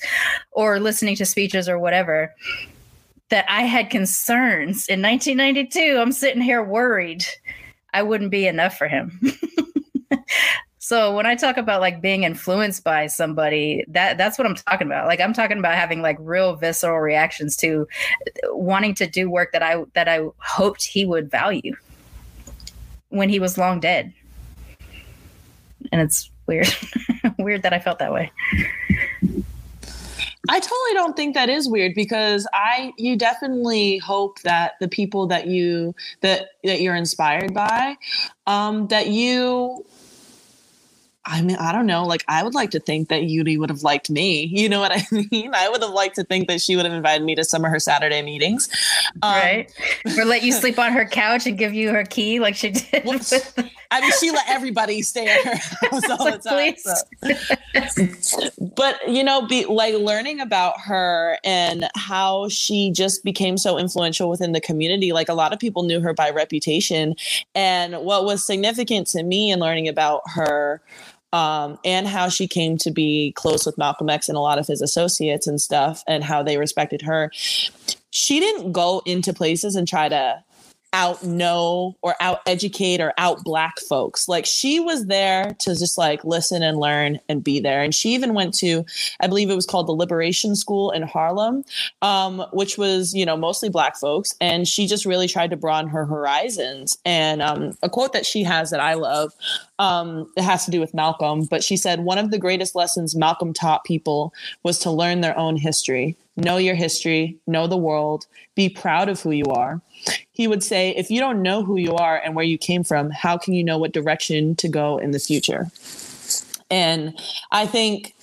[0.52, 2.34] or listening to speeches or whatever,
[3.30, 5.98] that I had concerns in 1992.
[6.00, 7.26] I'm sitting here worried
[7.94, 9.20] I wouldn't be enough for him.
[10.80, 14.88] so when I talk about like being influenced by somebody, that that's what I'm talking
[14.88, 15.08] about.
[15.08, 17.88] Like I'm talking about having like real visceral reactions to
[18.46, 21.76] wanting to do work that I that I hoped he would value
[23.10, 24.14] when he was long dead.
[25.92, 26.68] And it's weird.
[27.38, 28.32] weird that I felt that way.
[30.50, 35.28] I totally don't think that is weird because I you definitely hope that the people
[35.28, 37.96] that you that that you're inspired by
[38.48, 39.86] um that you
[41.26, 42.04] I mean, I don't know.
[42.06, 44.50] Like, I would like to think that Yuri would have liked me.
[44.62, 45.56] You know what I mean?
[45.56, 47.72] I would have liked to think that she would have invited me to some of
[47.72, 48.70] her Saturday meetings.
[49.24, 49.74] Um, right.
[50.18, 53.06] Or let you sleep on her couch and give you her key like she did.
[53.06, 53.58] With-
[53.90, 56.76] I mean, she let everybody stay at her house all the time.
[57.98, 58.50] So.
[58.76, 64.30] but, you know, be like learning about her and how she just became so influential
[64.30, 65.12] within the community.
[65.12, 67.16] Like, a lot of people knew her by reputation.
[67.56, 70.82] And what was significant to me in learning about her
[71.34, 74.68] um, and how she came to be close with Malcolm X and a lot of
[74.68, 77.32] his associates and stuff, and how they respected her.
[78.12, 80.44] She didn't go into places and try to
[80.94, 84.28] out know or out educate or out black folks.
[84.28, 87.82] Like she was there to just like listen and learn and be there.
[87.82, 88.86] And she even went to,
[89.20, 91.64] I believe it was called the Liberation School in Harlem,
[92.02, 94.36] um, which was, you know, mostly black folks.
[94.42, 96.98] And she just really tried to broaden her horizons.
[97.06, 99.34] And um, a quote that she has that I love,
[99.80, 103.16] um, it has to do with Malcolm, but she said, one of the greatest lessons
[103.16, 108.26] Malcolm taught people was to learn their own history know your history, know the world,
[108.56, 109.82] be proud of who you are.
[110.32, 113.10] He would say, if you don't know who you are and where you came from,
[113.12, 115.70] how can you know what direction to go in the future?
[116.70, 117.20] And
[117.52, 118.16] I think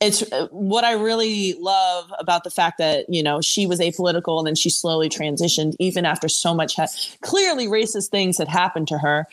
[0.00, 4.46] it's what I really love about the fact that, you know, she was apolitical and
[4.46, 6.88] then she slowly transitioned, even after so much ha-
[7.22, 9.26] clearly racist things had happened to her.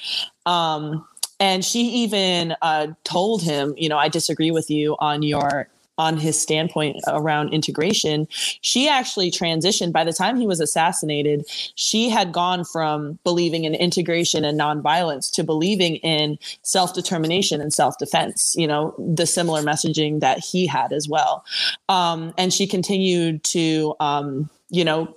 [0.45, 1.05] Um,
[1.39, 6.17] and she even uh, told him, you know, I disagree with you on your on
[6.17, 8.27] his standpoint around integration,
[8.61, 9.91] she actually transitioned.
[9.91, 15.31] By the time he was assassinated, she had gone from believing in integration and nonviolence
[15.33, 20.65] to believing in self determination and self defense, you know, the similar messaging that he
[20.65, 21.45] had as well.
[21.89, 25.15] Um, and she continued to, um, you know,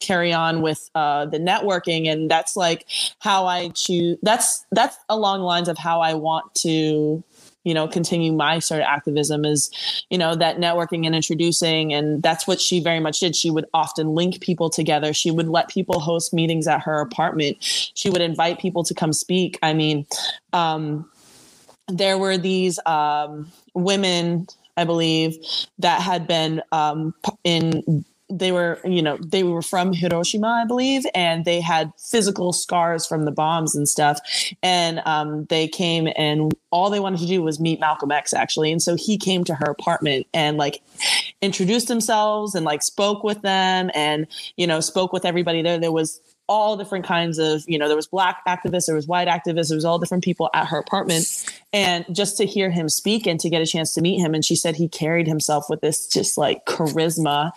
[0.00, 2.86] carry on with uh, the networking and that's like
[3.20, 7.22] how i choose that's that's along lines of how i want to
[7.66, 9.70] you know continue my sort of activism is
[10.08, 13.34] you know that networking and introducing and that's what she very much did.
[13.34, 15.12] She would often link people together.
[15.12, 17.56] She would let people host meetings at her apartment.
[17.60, 19.58] She would invite people to come speak.
[19.62, 20.06] I mean
[20.52, 21.10] um,
[21.88, 25.36] there were these um, women i believe
[25.78, 31.06] that had been um, in they were you know they were from hiroshima i believe
[31.14, 34.20] and they had physical scars from the bombs and stuff.
[34.62, 38.72] And um, they came and all they wanted to do was meet malcolm x actually.
[38.72, 40.82] And so he came to her apartment and like
[41.40, 45.78] introduced themselves and like spoke with them and you know spoke with everybody there.
[45.78, 49.28] There was all different kinds of, you know, there was black activists, there was white
[49.28, 51.44] activists, there was all different people at her apartment.
[51.72, 54.34] And just to hear him speak and to get a chance to meet him.
[54.34, 57.50] And she said he carried himself with this just like charisma.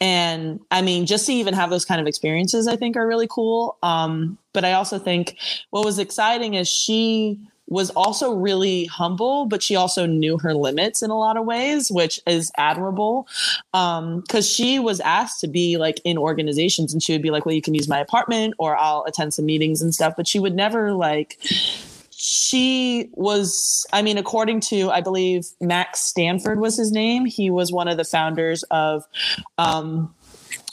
[0.00, 3.28] And I mean, just to even have those kind of experiences, I think are really
[3.28, 3.76] cool.
[3.82, 5.36] Um, but I also think
[5.70, 7.38] what was exciting is she
[7.70, 11.90] was also really humble, but she also knew her limits in a lot of ways,
[11.90, 13.26] which is admirable.
[13.72, 17.46] Um, cause she was asked to be like in organizations and she would be like,
[17.46, 20.40] well, you can use my apartment or I'll attend some meetings and stuff, but she
[20.40, 21.38] would never like,
[22.10, 27.24] she was, I mean, according to, I believe Max Stanford was his name.
[27.24, 29.06] He was one of the founders of,
[29.56, 30.12] um,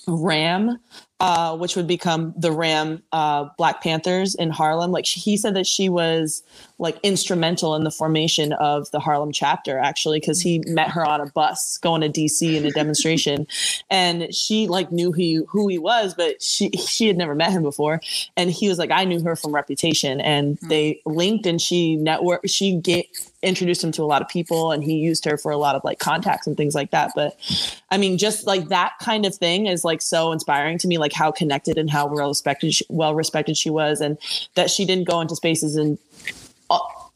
[0.08, 0.80] RAM,
[1.20, 4.92] uh, which would become the Ram uh, Black Panthers in Harlem.
[4.92, 6.44] Like he said that she was
[6.80, 11.22] like instrumental in the formation of the Harlem chapter, actually, because he met her on
[11.22, 13.48] a bus going to DC in a demonstration,
[13.90, 17.52] and she like knew who he, who he was, but she she had never met
[17.52, 18.02] him before,
[18.36, 20.68] and he was like, I knew her from Reputation, and mm-hmm.
[20.68, 23.06] they linked, and she network she get
[23.44, 25.84] introduced him to a lot of people and he used her for a lot of
[25.84, 27.12] like contacts and things like that.
[27.16, 27.38] But
[27.92, 31.14] i mean just like that kind of thing is like so inspiring to me like
[31.14, 34.18] how connected and how well respected she, well respected she was and
[34.56, 35.98] that she didn't go into spaces and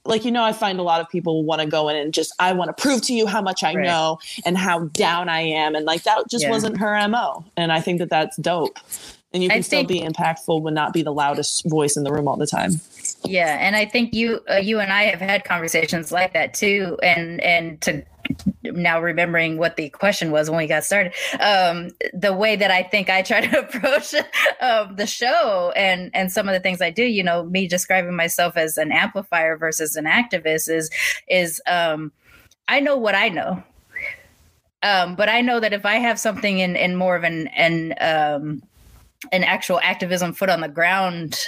[0.06, 2.34] like you know i find a lot of people want to go in and just
[2.40, 3.86] i want to prove to you how much i right.
[3.86, 6.50] know and how down i am and like that just yeah.
[6.50, 8.78] wasn't her mo and i think that that's dope
[9.34, 12.04] and you can I still think- be impactful but not be the loudest voice in
[12.04, 12.82] the room all the time.
[13.24, 16.98] Yeah, and I think you uh, you and I have had conversations like that too,
[17.04, 18.04] and and to
[18.74, 22.84] now remembering what the question was when we got started, um, the way that I
[22.84, 24.14] think I try to approach
[24.62, 28.16] um, the show and and some of the things I do, you know, me describing
[28.16, 30.90] myself as an amplifier versus an activist is
[31.28, 32.12] is um,
[32.68, 33.64] I know what I know.
[34.84, 37.94] Um, but I know that if I have something in, in more of an an
[38.02, 38.64] um,
[39.32, 41.40] an actual activism foot on the ground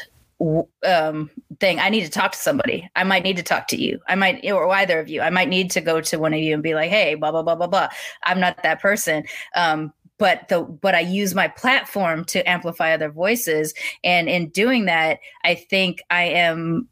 [0.86, 1.30] um,
[1.60, 2.90] thing, I need to talk to somebody.
[2.96, 4.00] I might need to talk to you.
[4.08, 5.22] I might, or either of you.
[5.22, 7.44] I might need to go to one of you and be like, "Hey, blah blah
[7.44, 7.90] blah blah blah."
[8.24, 9.24] I'm not that person.
[9.56, 13.74] Um, but the but I use my platform to amplify other voices,
[14.04, 16.88] and in doing that, I think I am.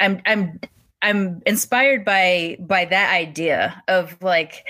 [0.00, 0.60] I'm I'm
[1.02, 4.64] I'm inspired by by that idea of like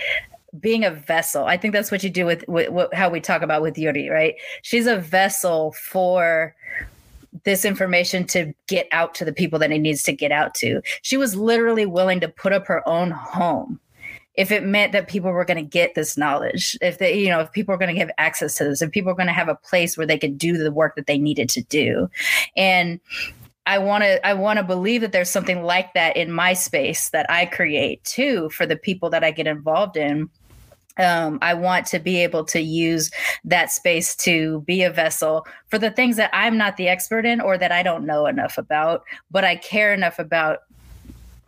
[0.59, 1.45] being a vessel.
[1.45, 4.09] I think that's what you do with, with, with how we talk about with Yuri,
[4.09, 4.35] right?
[4.63, 6.55] She's a vessel for
[7.49, 10.83] this information to get out to the people that it needs to get out to.
[11.01, 13.81] She was literally willing to put up her own home
[14.35, 17.41] if it meant that people were going to get this knowledge if they you know
[17.41, 19.49] if people are going to give access to this if people are going to have
[19.49, 22.09] a place where they could do the work that they needed to do
[22.57, 23.01] and
[23.67, 27.11] I want to I want to believe that there's something like that in my space
[27.11, 30.31] that I create too for the people that I get involved in.
[30.99, 33.11] Um, I want to be able to use
[33.45, 37.41] that space to be a vessel for the things that I'm not the expert in
[37.41, 40.61] or that I don't know enough about, but I care enough about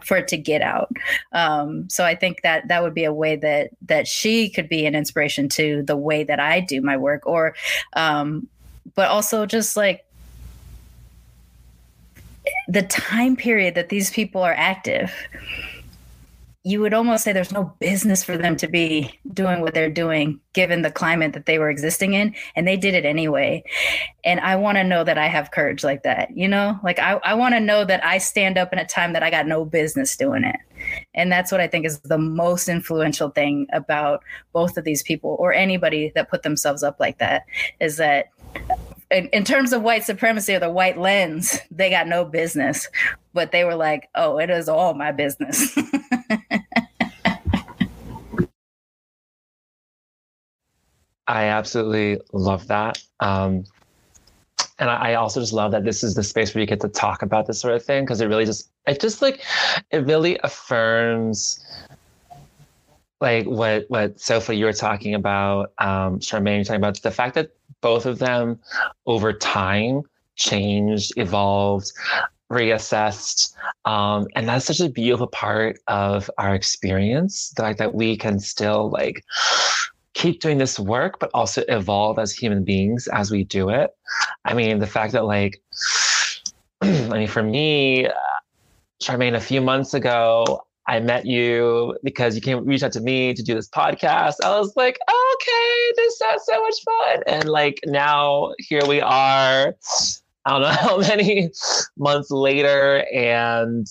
[0.04, 0.90] for it to get out.
[1.32, 4.86] Um, so I think that that would be a way that that she could be
[4.86, 7.54] an inspiration to the way that I do my work, or
[7.94, 8.48] um,
[8.94, 10.04] but also just like
[12.68, 15.12] the time period that these people are active
[16.62, 20.38] you would almost say there's no business for them to be doing what they're doing
[20.52, 23.62] given the climate that they were existing in and they did it anyway
[24.24, 27.12] and i want to know that i have courage like that you know like i,
[27.24, 29.64] I want to know that i stand up in a time that i got no
[29.64, 30.56] business doing it
[31.14, 35.36] and that's what i think is the most influential thing about both of these people
[35.38, 37.46] or anybody that put themselves up like that
[37.80, 38.26] is that
[39.10, 42.88] in, in terms of white supremacy or the white lens, they got no business.
[43.32, 45.76] But they were like, oh, it is all my business.
[51.30, 53.00] I absolutely love that.
[53.20, 53.64] Um,
[54.80, 57.22] and I, also just love that this is the space where you get to talk
[57.22, 59.44] about this sort of thing because it really just, it just like,
[59.92, 61.64] it really affirms
[63.20, 67.34] like what what Sophie you were talking about, um, Sharmane, you're talking about the fact
[67.36, 67.50] that
[67.80, 68.58] both of them
[69.06, 70.02] over time
[70.34, 71.92] changed, evolved,
[72.50, 73.54] reassessed.
[73.84, 78.40] Um, and that's such a beautiful part of our experience, the fact that we can
[78.40, 79.22] still like
[80.20, 83.90] keep doing this work, but also evolve as human beings as we do it.
[84.44, 85.62] I mean, the fact that like,
[86.82, 88.12] I mean, for me, uh,
[89.02, 93.32] Sharmane, a few months ago, I met you because you came reach out to me
[93.32, 94.34] to do this podcast.
[94.44, 97.22] I was like, okay, this sounds so much fun.
[97.26, 99.74] And like now here we are.
[100.44, 101.50] I don't know how many
[101.96, 103.86] months later, and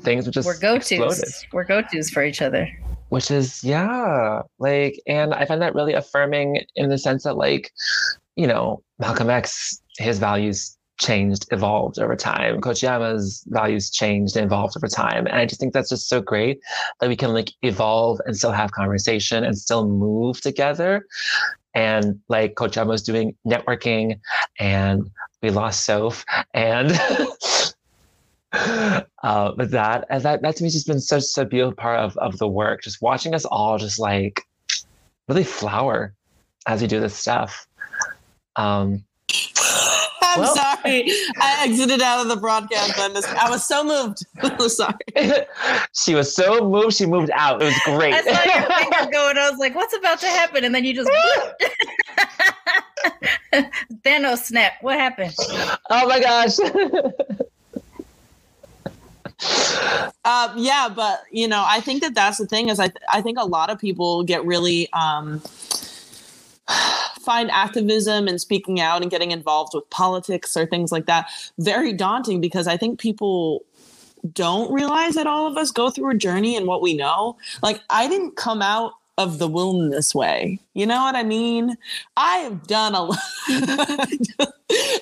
[0.00, 1.24] things have just We're go exploded.
[1.24, 1.46] tos.
[1.52, 2.68] We're go tos for each other.
[3.08, 7.72] Which is yeah, like, and I find that really affirming in the sense that like,
[8.36, 12.60] you know, Malcolm X, his values changed, evolved over time.
[12.60, 15.26] Kochiyama's values changed and evolved over time.
[15.26, 16.60] And I just think that's just so great
[17.00, 21.06] that we can like evolve and still have conversation and still move together.
[21.74, 24.18] And like Coach doing networking
[24.58, 25.08] and
[25.42, 26.90] we lost Soph and
[28.52, 29.02] uh,
[29.56, 32.00] but that and that that to me has just been such such a beautiful part
[32.00, 32.82] of, of the work.
[32.82, 34.42] Just watching us all just like
[35.28, 36.14] really flower
[36.66, 37.66] as we do this stuff.
[38.56, 39.04] Um
[40.20, 41.10] I'm Well- sorry.
[41.40, 42.98] I exited out of the broadcast.
[42.98, 44.18] I, missed, I was so moved.
[44.70, 44.94] sorry.
[45.94, 47.62] she was so moved, she moved out.
[47.62, 48.12] It was great.
[48.14, 49.38] I saw your finger going.
[49.38, 50.64] I was like, what's about to happen?
[50.64, 51.10] And then you just
[54.04, 54.74] Thanos snap.
[54.82, 55.34] What happened?
[55.90, 56.56] oh my gosh.
[60.24, 63.22] Um, yeah, but you know, I think that that's the thing is I th- I
[63.22, 65.40] think a lot of people get really um,
[67.20, 71.92] find activism and speaking out and getting involved with politics or things like that very
[71.92, 73.64] daunting because I think people
[74.32, 77.36] don't realize that all of us go through a journey and what we know.
[77.62, 80.58] Like I didn't come out of the womb this way.
[80.74, 81.76] You know what I mean?
[82.16, 83.18] I have done a lot.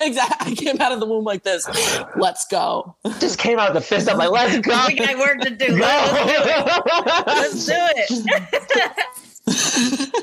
[0.01, 0.53] exactly.
[0.53, 1.69] I came out of the womb like this.
[2.17, 2.97] Let's go.
[3.21, 4.85] just came out with the fist up like, let's go.
[4.89, 5.77] We got work to do.
[5.77, 8.27] Let's do it.
[8.27, 9.36] Let's do it.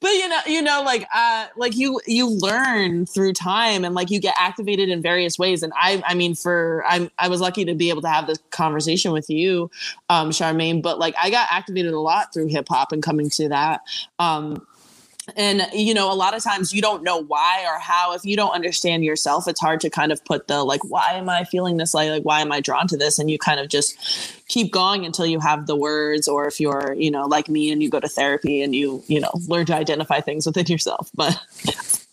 [0.00, 4.10] but you know you know like uh like you you learn through time and like
[4.10, 5.62] you get activated in various ways.
[5.62, 8.38] And i i mean for i'm i was lucky to be able to have this
[8.50, 9.70] conversation with you
[10.08, 13.82] um sharmane but like i got activated a lot through hip-hop and coming to that.
[14.18, 14.66] Um
[15.34, 18.14] and you know a lot of times you don't know why or how.
[18.14, 21.28] If you don't understand yourself it's hard to kind of put the like why am
[21.28, 23.18] i feeling this like, like why am i drawn to this?
[23.18, 23.98] And you kind of just
[24.48, 27.82] keep going until you have the words or if you're you know like me and
[27.82, 31.10] you go to therapy and you you know learn to identify things within yourself.
[31.14, 31.40] But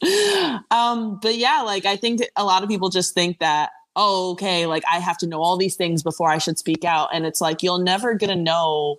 [0.71, 4.65] um but yeah like i think a lot of people just think that oh okay
[4.65, 7.09] like i have to know all these things before i should speak out.
[7.13, 8.97] And it's like you'll never gonna know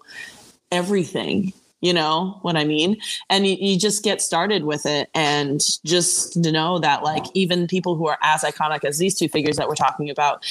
[0.70, 1.52] everything
[1.84, 2.96] you know what i mean?
[3.28, 7.94] And you, you, just get started with it and just know that like even people
[7.94, 10.42] who are as iconic as these two figures that we're talking about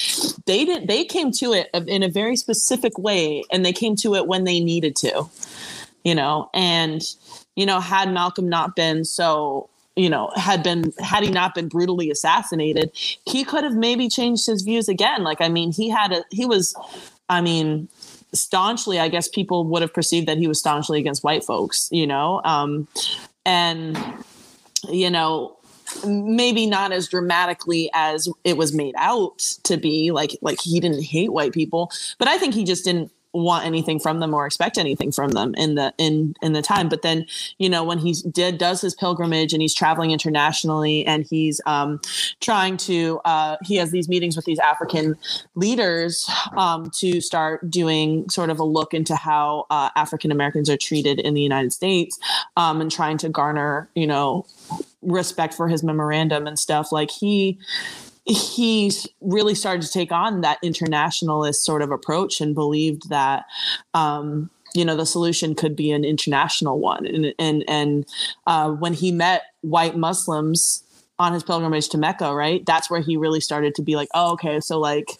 [0.46, 4.28] they didn't—they came to it in a very specific way and they came to it
[4.28, 5.28] when they needed to
[6.04, 6.50] you know?
[6.54, 7.02] And
[7.56, 11.68] you know had malcolm not been so you know had been had he not been
[11.68, 12.90] brutally assassinated
[13.26, 15.24] he could have maybe changed his views again.
[15.24, 16.74] Like i mean he had a he was
[17.28, 17.88] i mean
[18.34, 22.06] staunchly, I guess people would have perceived that he was staunchly against white folks, you
[22.06, 22.88] know, um,
[23.44, 23.98] and
[24.88, 25.56] you know
[26.06, 31.02] maybe not as dramatically as it was made out to be like like he didn't
[31.02, 34.78] hate white people but i think he just didn't want anything from them or expect
[34.78, 36.88] anything from them in the in in the time.
[36.88, 37.26] But then
[37.58, 42.00] you know when he did does his pilgrimage and he's traveling internationally and he's um
[42.40, 45.16] trying to uh he has these meetings with these african
[45.54, 50.76] leaders um to start doing sort of a look into how uh, african americans are
[50.76, 52.18] treated in the united states
[52.56, 54.46] um and trying to garner you know
[55.04, 56.92] respect for his memorandum and stuff.
[56.92, 57.58] Like he
[58.24, 63.44] he's really started to take on that internationalist sort of approach and believed that
[63.92, 67.06] um, you know the solution could be an international one.
[67.06, 68.06] And and and
[68.46, 70.82] uh, when he met white muslims
[71.18, 74.32] on his pilgrimage to mecca right that's where he really started to be like oh
[74.32, 75.16] okay so like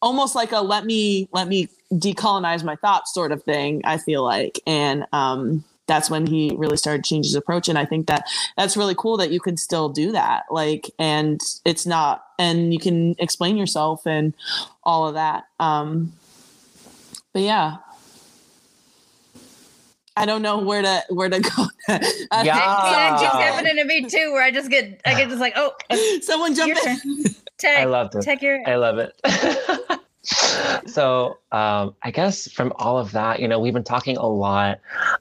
[0.00, 4.24] almost like a let me let me decolonize my thoughts sort of thing i feel
[4.24, 4.58] like.
[4.66, 8.24] And um that's when he really started change his approach and i think that
[8.56, 12.78] that's really cool that you can still do that like and it's not and you
[12.78, 14.32] can explain yourself and
[14.84, 16.12] all of that um
[17.32, 17.78] but yeah
[20.16, 21.66] I don't know where to where to go.
[21.88, 22.02] yeah,
[22.42, 24.32] that keeps happening to me too.
[24.32, 25.72] Where I just get I get just like, oh,
[26.22, 27.24] someone jump in.
[27.56, 28.22] Tech, I love it.
[28.22, 29.12] Tech your- I love it.
[30.86, 34.80] So um, I guess from all of that, you know, we've been talking a lot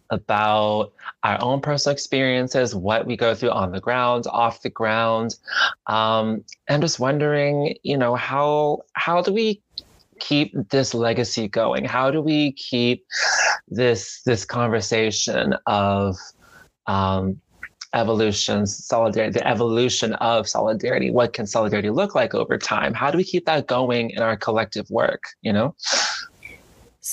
[0.09, 0.91] about
[1.23, 5.35] our own personal experiences, what we go through on the ground, off the ground.
[5.87, 9.61] Um, just wondering, you know, how how do we
[10.19, 11.85] keep this legacy going?
[11.85, 13.05] How do we keep
[13.67, 16.15] this this conversation of
[16.87, 17.39] um,
[17.97, 21.09] evolution, solidarity, the evolution of solidarity.
[21.11, 22.93] What can solidarity look like over time?
[22.93, 25.23] How do we keep that going in our collective work?
[25.41, 25.75] You know?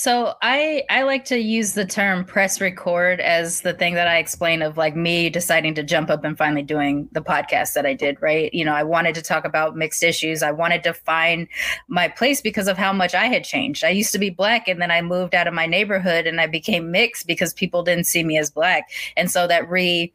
[0.05, 4.19] So I I like to use the term press record as the thing that I
[4.19, 7.95] explain of like me deciding to jump up and finally doing the podcast that I
[7.95, 8.53] did, right?
[8.53, 10.43] You know, I wanted to talk about mixed issues.
[10.43, 11.49] I wanted to find
[11.89, 13.83] my place because of how much I had changed.
[13.83, 16.49] I used to be black and then I moved out of my neighborhood and I
[16.49, 18.91] became mixed because people didn't see me as black.
[19.17, 20.13] And so that re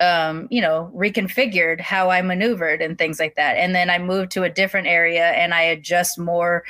[0.00, 3.56] um, you know, reconfigured how I maneuvered and things like that.
[3.56, 6.64] And then I moved to a different area and I adjust more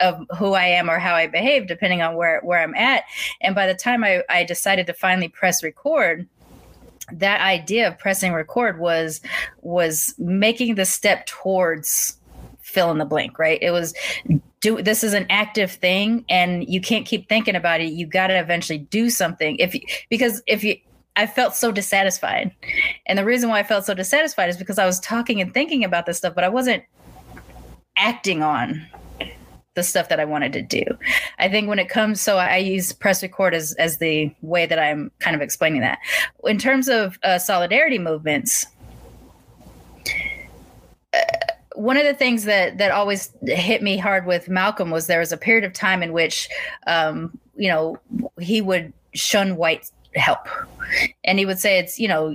[0.00, 3.04] of who I am or how I behave depending on where where I'm at.
[3.40, 6.28] And by the time I, I decided to finally press record,
[7.12, 9.20] that idea of pressing record was
[9.62, 12.18] was making the step towards
[12.60, 13.94] fill in the blank right it was
[14.60, 18.28] do this is an active thing and you can't keep thinking about it you got
[18.28, 19.76] to eventually do something if
[20.08, 20.76] because if you
[21.16, 22.50] I felt so dissatisfied.
[23.06, 25.84] And the reason why I felt so dissatisfied is because I was talking and thinking
[25.84, 26.82] about this stuff, but I wasn't
[27.96, 28.84] acting on
[29.74, 30.84] the stuff that I wanted to do.
[31.38, 34.78] I think when it comes, so I use press record as, as the way that
[34.78, 35.98] I'm kind of explaining that.
[36.44, 38.66] In terms of uh, solidarity movements,
[41.12, 41.18] uh,
[41.74, 45.32] one of the things that that always hit me hard with Malcolm was there was
[45.32, 46.48] a period of time in which,
[46.86, 47.98] um, you know,
[48.40, 50.46] he would shun white help,
[51.24, 52.32] and he would say it's you know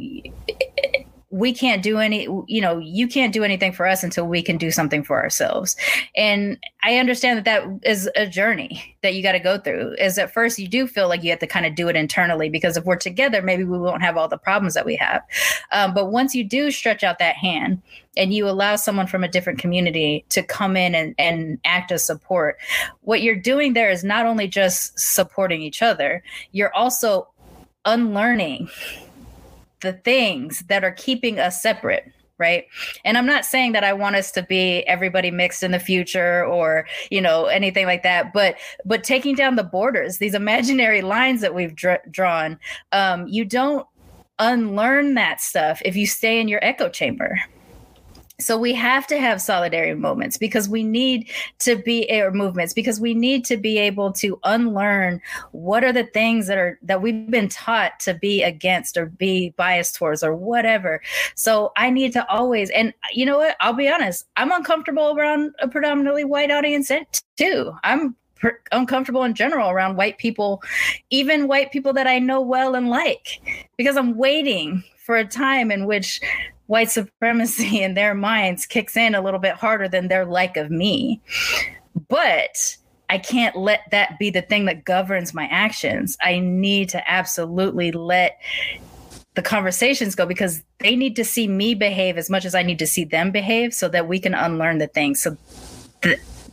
[1.31, 4.57] we can't do any you know you can't do anything for us until we can
[4.57, 5.75] do something for ourselves.
[6.15, 10.17] And i understand that that is a journey that you got to go through is
[10.17, 12.77] at first you do feel like you have to kind of do it internally because
[12.77, 15.21] if we're together maybe we won't have all the problems that we have.
[15.71, 17.81] Um, but once you do stretch out that hand
[18.17, 22.03] and you allow someone from a different community to come in and, and act as
[22.03, 22.57] support
[23.01, 27.27] what you're doing there is not only just supporting each other you're also
[27.85, 28.67] unlearning
[29.81, 32.67] the things that are keeping us separate right?
[33.03, 36.45] And i'm not saying that i want us to be everybody mixed in the future
[36.45, 38.55] or you know anything like that but
[38.85, 42.57] but taking down the borders these imaginary lines that we've dr- drawn
[42.93, 43.85] um, you don't
[44.39, 47.37] unlearn that stuff if you stay in your echo chamber
[48.39, 51.29] so we have to have solidarity moments because we need
[51.59, 55.21] to be eh, or movements because we need to be able to unlearn
[55.51, 59.49] what are the things that are that we've been taught to be against or be
[59.57, 61.01] biased towards or whatever.
[61.35, 63.57] So I need to always and uh, you know what?
[63.59, 64.25] I'll be honest.
[64.37, 66.91] I'm uncomfortable around a predominantly white audience
[67.35, 67.73] too.
[67.83, 68.15] I'm
[68.71, 70.61] uncomfortable in general around white people,
[71.09, 73.41] even white people that I know well and like,
[73.77, 76.21] because I'm waiting for a time in which
[76.69, 80.69] white supremacy in their minds kicks in a little bit harder than their like of
[80.71, 81.19] me.
[82.07, 82.77] But
[83.09, 86.15] I can't let that be the thing that governs my actions.
[86.21, 88.39] I need to absolutely let
[89.33, 92.79] the conversations go because they need to see me behave as much as I need
[92.79, 95.21] to see them behave so that we can unlearn the things.
[95.21, 95.37] So,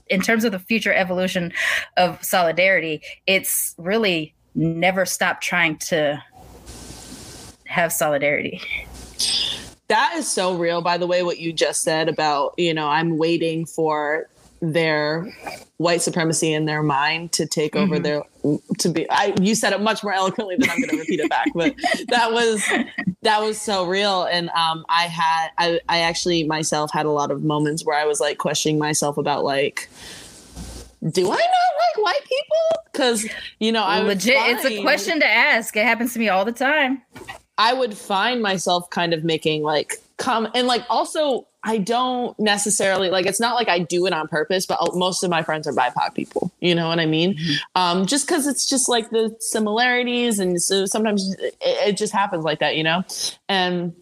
[0.09, 1.53] in terms of the future evolution
[1.97, 6.23] of solidarity, it's really never stop trying to
[7.67, 8.63] have solidarity.
[9.89, 13.19] That is so real, by the way, what you just said about, you know, I'm
[13.19, 14.29] waiting for
[14.61, 15.33] their
[15.77, 17.93] white supremacy in their mind to take mm-hmm.
[17.93, 18.23] over their
[18.79, 21.49] to be I you said it much more eloquently than I'm gonna repeat it back,
[21.55, 21.75] but
[22.09, 22.65] that was
[23.23, 24.25] that was so real.
[24.25, 28.07] And um I had I I actually myself had a lot of moments where I
[28.07, 29.91] was like questioning myself about like
[31.11, 32.83] do I not like white people?
[32.93, 33.29] Because
[33.61, 34.37] you know, I legit.
[34.37, 35.77] Find, it's a question to ask.
[35.77, 37.03] It happens to me all the time.
[37.59, 43.11] I would find myself kind of making like come and like also I don't necessarily
[43.11, 45.73] like it's not like I do it on purpose, but most of my friends are
[45.73, 46.53] BIPOC people.
[46.61, 47.35] You know what I mean?
[47.35, 47.55] Mm-hmm.
[47.75, 52.45] Um, just because it's just like the similarities, and so sometimes it, it just happens
[52.45, 53.03] like that, you know.
[53.49, 53.95] And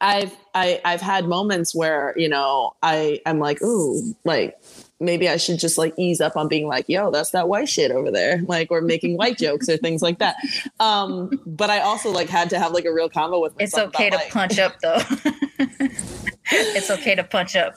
[0.00, 4.58] I've I, I've had moments where you know I I'm like ooh like
[5.00, 7.90] maybe I should just like ease up on being like, yo, that's that white shit
[7.90, 8.42] over there.
[8.46, 10.36] Like, or making white jokes or things like that.
[10.80, 13.88] Um, but I also like had to have like a real combo with myself.
[13.88, 14.98] It's okay to like, punch up though.
[16.50, 17.76] it's okay to punch up.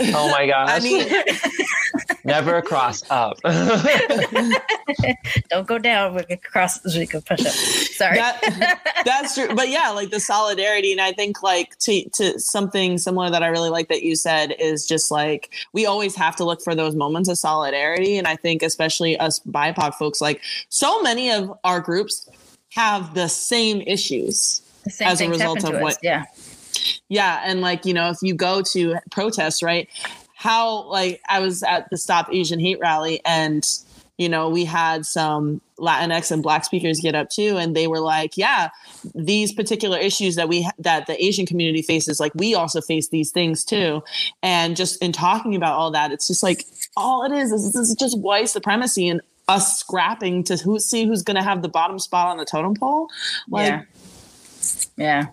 [0.00, 0.68] Oh my gosh.
[0.70, 1.06] I mean,
[2.24, 3.40] never cross up.
[5.50, 6.14] Don't go down.
[6.14, 6.80] We can cross.
[6.96, 7.52] We can push up.
[7.52, 8.16] Sorry.
[8.16, 9.54] That, that's true.
[9.54, 13.48] But yeah, like the solidarity, and I think like to to something similar that I
[13.48, 16.94] really like that you said is just like we always have to look for those
[16.94, 21.80] moments of solidarity, and I think especially us BIPOC folks, like so many of our
[21.80, 22.28] groups
[22.70, 25.94] have the same issues the same as a result of what.
[25.94, 25.98] Us.
[26.02, 26.24] Yeah
[27.08, 27.42] yeah.
[27.44, 29.88] And like, you know, if you go to protests, right?
[30.34, 33.66] How, like, I was at the Stop Asian Hate rally and,
[34.16, 38.00] you know, we had some Latinx and Black speakers get up too, and they were
[38.00, 38.68] like, "Yeah,
[39.14, 43.30] these particular issues that we that the Asian community faces, like we also face these
[43.30, 44.02] things too."
[44.42, 46.66] And just in talking about all that, it's just like
[46.98, 51.22] all it is is is just white supremacy and us scrapping to who see who's
[51.22, 53.08] going to have the bottom spot on the totem pole.
[53.48, 53.82] Like, yeah.
[54.96, 55.26] Yeah.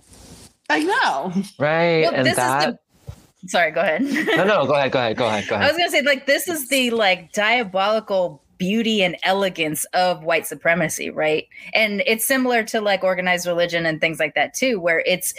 [0.69, 1.33] I know.
[1.59, 2.01] Right.
[2.01, 2.79] Well, and that.
[3.05, 4.01] The, sorry, go ahead.
[4.01, 5.65] no, no, go ahead, go ahead, go ahead, go ahead.
[5.69, 10.47] I was gonna say, like, this is the like diabolical beauty and elegance of white
[10.47, 11.47] supremacy, right?
[11.73, 15.33] And it's similar to like organized religion and things like that too, where it's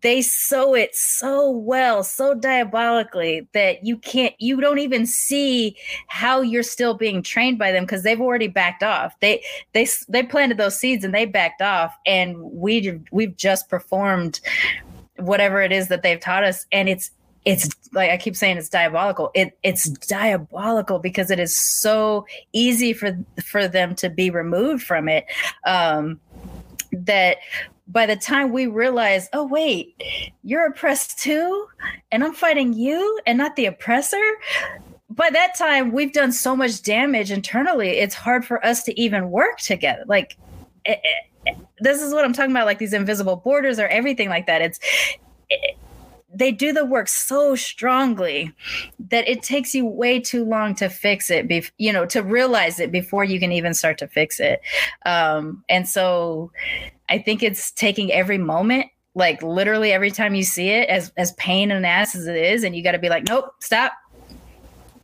[0.00, 5.76] they sew it so well, so diabolically that you can't, you don't even see
[6.06, 9.18] how you're still being trained by them because they've already backed off.
[9.20, 9.42] They
[9.72, 14.40] they they planted those seeds and they backed off, and we we've just performed
[15.16, 17.10] whatever it is that they've taught us, and it's
[17.44, 19.30] it's like I keep saying it's diabolical.
[19.34, 25.08] It it's diabolical because it is so easy for for them to be removed from
[25.08, 25.24] it.
[25.64, 26.20] Um,
[26.92, 27.38] that
[27.88, 30.00] by the time we realize, oh, wait,
[30.42, 31.66] you're oppressed too,
[32.12, 34.22] and I'm fighting you and not the oppressor,
[35.10, 39.30] by that time, we've done so much damage internally, it's hard for us to even
[39.30, 40.04] work together.
[40.06, 40.36] Like,
[40.84, 41.00] it,
[41.46, 44.60] it, this is what I'm talking about, like these invisible borders or everything like that.
[44.60, 44.78] It's,
[45.48, 45.78] it,
[46.32, 48.52] they do the work so strongly
[48.98, 52.78] that it takes you way too long to fix it be, you know to realize
[52.78, 54.60] it before you can even start to fix it
[55.06, 56.52] um, and so
[57.08, 58.86] I think it's taking every moment
[59.18, 62.62] like literally every time you see it as as pain and ass as it is
[62.62, 63.92] and you got to be like nope stop.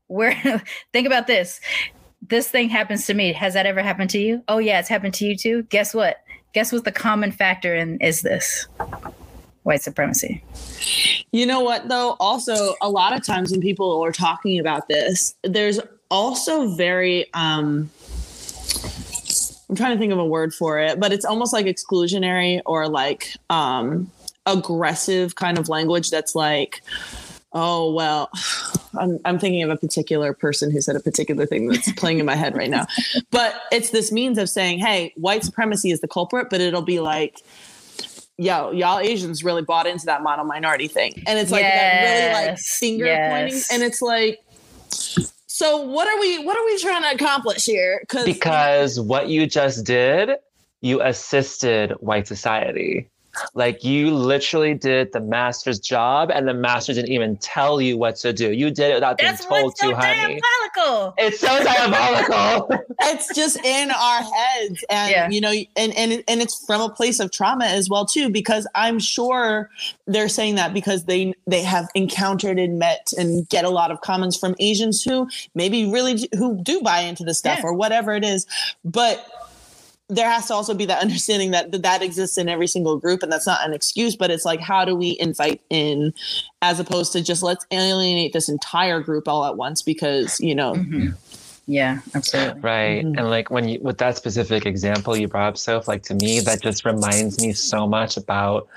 [0.06, 0.32] Where
[0.92, 1.60] think about this.
[2.26, 3.32] This thing happens to me.
[3.32, 4.42] Has that ever happened to you?
[4.48, 5.62] Oh yeah it's happened to you too.
[5.64, 6.22] Guess what?
[6.52, 8.68] Guess what the common factor in is this?
[9.64, 10.44] White supremacy.
[11.32, 12.16] You know what though?
[12.20, 15.80] Also a lot of times when people are talking about this there's
[16.10, 17.90] also very um
[19.74, 22.88] I'm trying to think of a word for it, but it's almost like exclusionary or
[22.88, 24.08] like um
[24.46, 26.80] aggressive kind of language that's like
[27.52, 28.30] oh well
[29.00, 32.26] I'm, I'm thinking of a particular person who said a particular thing that's playing in
[32.26, 32.86] my head right now
[33.32, 37.00] but it's this means of saying hey white supremacy is the culprit but it'll be
[37.00, 37.40] like
[38.36, 41.74] yo y'all asians really bought into that model minority thing and it's like yes.
[41.74, 43.32] that really like finger yes.
[43.32, 44.44] pointing and it's like
[45.54, 48.02] so what are we what are we trying to accomplish here?
[48.24, 50.30] Because what you just did,
[50.80, 53.08] you assisted white society.
[53.54, 58.16] Like you literally did the master's job, and the master didn't even tell you what
[58.16, 58.52] to do.
[58.52, 60.40] You did it without That's being told so to, honey.
[60.74, 61.14] Diabolical.
[61.18, 62.70] It's so diabolical.
[63.02, 65.30] it's just in our heads, and yeah.
[65.30, 68.28] you know, and and and it's from a place of trauma as well too.
[68.28, 69.70] Because I'm sure
[70.06, 74.00] they're saying that because they they have encountered and met and get a lot of
[74.00, 77.66] comments from Asians who maybe really who do buy into the stuff yeah.
[77.66, 78.46] or whatever it is,
[78.84, 79.26] but
[80.08, 83.22] there has to also be that understanding that, that that exists in every single group
[83.22, 86.12] and that's not an excuse but it's like how do we invite in
[86.62, 90.74] as opposed to just let's alienate this entire group all at once because you know
[90.74, 91.08] mm-hmm.
[91.66, 93.18] yeah absolutely right mm-hmm.
[93.18, 96.40] and like when you with that specific example you brought up Soph like to me
[96.40, 98.68] that just reminds me so much about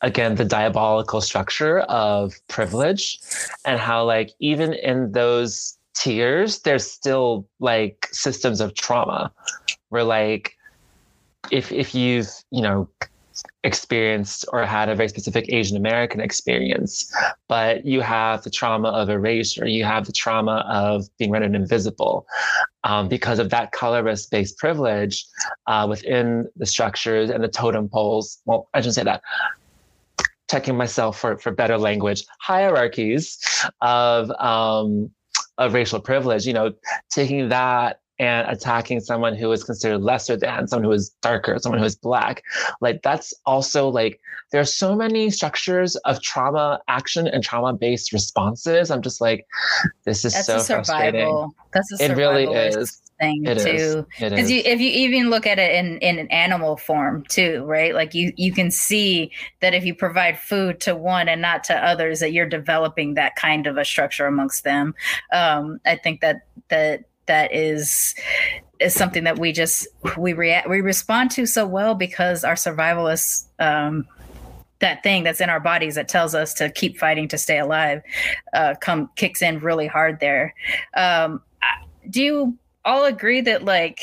[0.00, 3.20] again the diabolical structure of privilege
[3.66, 9.30] and how like even in those tiers there's still like systems of trauma
[9.90, 10.56] where like
[11.50, 12.88] if if you've you know
[13.64, 17.12] experienced or had a very specific Asian American experience,
[17.48, 22.26] but you have the trauma of erasure, you have the trauma of being rendered invisible.
[22.84, 25.24] Um, because of that colorist based privilege
[25.68, 28.38] uh, within the structures and the totem poles.
[28.44, 29.22] Well, I shouldn't say that.
[30.50, 33.38] Checking myself for, for better language, hierarchies
[33.80, 35.10] of um,
[35.58, 36.72] of racial privilege, you know,
[37.10, 41.80] taking that and attacking someone who is considered lesser than someone who is darker someone
[41.80, 42.44] who is black.
[42.80, 44.20] Like that's also like
[44.52, 48.92] there are so many structures of trauma action and trauma based responses.
[48.92, 49.44] I'm just like
[50.04, 51.52] this is that's so frustrating.
[51.74, 53.02] that's a it really is.
[53.18, 54.06] thing it too.
[54.20, 57.92] Because you if you even look at it in in an animal form too right?
[57.92, 61.74] Like you you can see that if you provide food to one and not to
[61.74, 64.94] others that you're developing that kind of a structure amongst them.
[65.32, 68.14] Um i think that that that is
[68.80, 69.86] is something that we just
[70.18, 74.06] we react we respond to so well because our survivalists um
[74.80, 78.02] that thing that's in our bodies that tells us to keep fighting to stay alive
[78.54, 80.54] uh come kicks in really hard there.
[80.96, 81.40] Um
[82.10, 84.00] do you all agree that like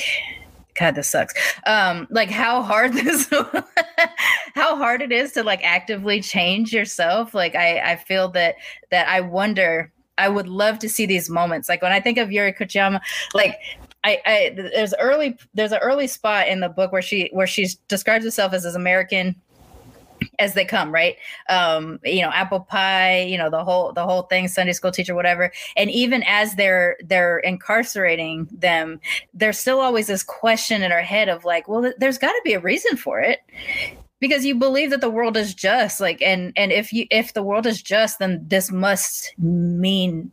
[0.79, 1.33] god this sucks.
[1.65, 3.29] Um like how hard this
[4.55, 7.33] how hard it is to like actively change yourself?
[7.33, 8.55] Like i i feel that
[8.91, 11.69] that i wonder I would love to see these moments.
[11.69, 12.99] Like when I think of Yuri Kochiyama,
[13.33, 13.59] like
[14.03, 17.67] I, I there's early there's an early spot in the book where she where she
[17.87, 19.35] describes herself as as American
[20.37, 21.15] as they come right?
[21.49, 25.15] Um you know apple pie you know the whole the whole thing sunday school teacher
[25.15, 25.51] whatever.
[25.75, 28.99] And even as they're they're incarcerating them
[29.33, 32.53] there's still always this question in her head of like well there's got to be
[32.53, 33.39] a reason for it
[34.19, 37.43] because you believe that the world is just like and and if you if the
[37.43, 40.31] world is just then this must mean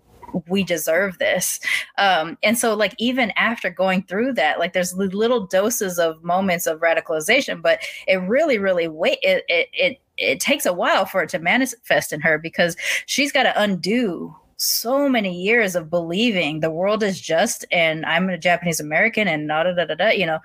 [0.48, 1.60] we deserve this.
[1.98, 6.66] Um and so like even after going through that like there's little doses of moments
[6.66, 11.22] of radicalization but it really really wait it it it, it takes a while for
[11.22, 12.76] it to manifest in her because
[13.06, 18.28] she's got to undo so many years of believing the world is just and I'm
[18.28, 20.38] a Japanese American and da da da da, you know.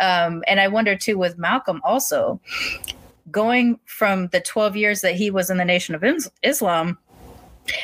[0.00, 2.40] Um, and I wonder too with Malcolm also
[3.30, 6.04] going from the 12 years that he was in the Nation of
[6.42, 6.98] Islam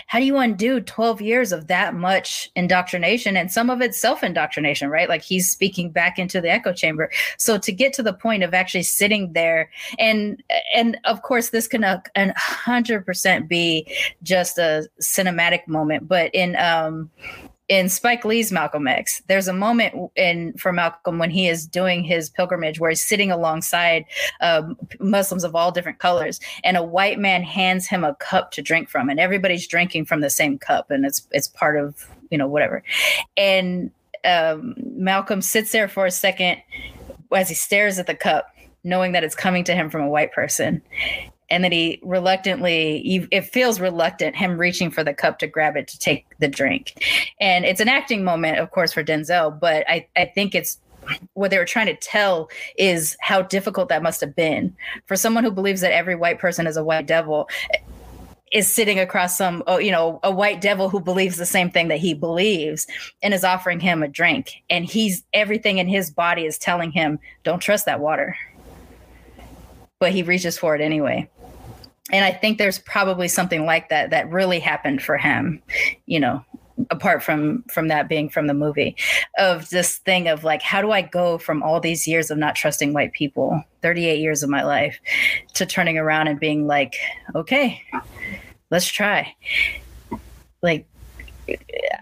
[0.07, 3.37] how do you undo 12 years of that much indoctrination?
[3.37, 5.09] And some of it's self-indoctrination right?
[5.09, 7.11] Like he's speaking back into the echo chamber.
[7.39, 10.43] So to get to the point of actually sitting there and
[10.75, 13.87] and of course this can a 100% be
[14.23, 17.11] just a cinematic moment but in um
[17.73, 22.05] in Spike Lee's Malcolm X, there's a moment in for Malcolm when he is doing
[22.05, 24.05] his pilgrimage where he's sitting alongside
[24.43, 28.61] um, Muslims of all different colors, and a white man hands him a cup to
[28.61, 32.37] drink from, and everybody's drinking from the same cup, and it's it's part of you
[32.37, 32.83] know whatever,
[33.39, 33.91] and
[34.27, 36.61] um, Malcolm sits there for a second
[37.35, 38.55] as he stares at the cup,
[38.85, 40.83] knowing that it's coming to him from a white person,
[41.53, 45.87] and then he reluctantly it feels reluctant him reaching for the cup to grab it
[45.89, 47.05] to take the drink.
[47.41, 50.79] And it's an acting moment of course for denzel but i i think it's
[51.35, 54.75] what they were trying to tell is how difficult that must have been.
[55.07, 57.49] For someone who believes that every white person is a white devil
[58.53, 61.89] is sitting across some oh, you know a white devil who believes the same thing
[61.89, 62.87] that he believes
[63.23, 64.63] and is offering him a drink.
[64.71, 68.37] And he's everything in his body is telling him don't trust that water.
[69.99, 71.29] But he reaches for it anyway
[72.13, 75.63] and i think there's probably something like that that really happened for him
[76.07, 76.45] you know
[76.91, 78.97] apart from from that being from the movie
[79.39, 82.55] of this thing of like how do i go from all these years of not
[82.55, 84.99] trusting white people 38 years of my life
[85.55, 86.97] to turning around and being like
[87.35, 87.83] okay
[88.71, 89.35] let's try
[90.63, 90.87] like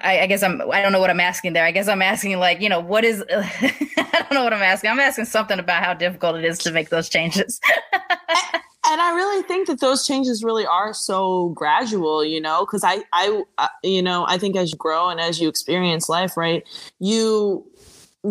[0.03, 0.61] I, I, guess I'm.
[0.71, 1.65] I don't know what I'm asking there.
[1.65, 3.25] I guess I'm asking like, you know, what is?
[3.31, 3.73] I
[4.13, 4.91] don't know what I'm asking.
[4.91, 7.59] I'm asking something about how difficult it is to make those changes.
[8.91, 13.05] and I really think that those changes really are so gradual, you know, because I,
[13.13, 13.45] I,
[13.85, 16.67] you know, I think as you grow and as you experience life, right,
[16.99, 17.65] you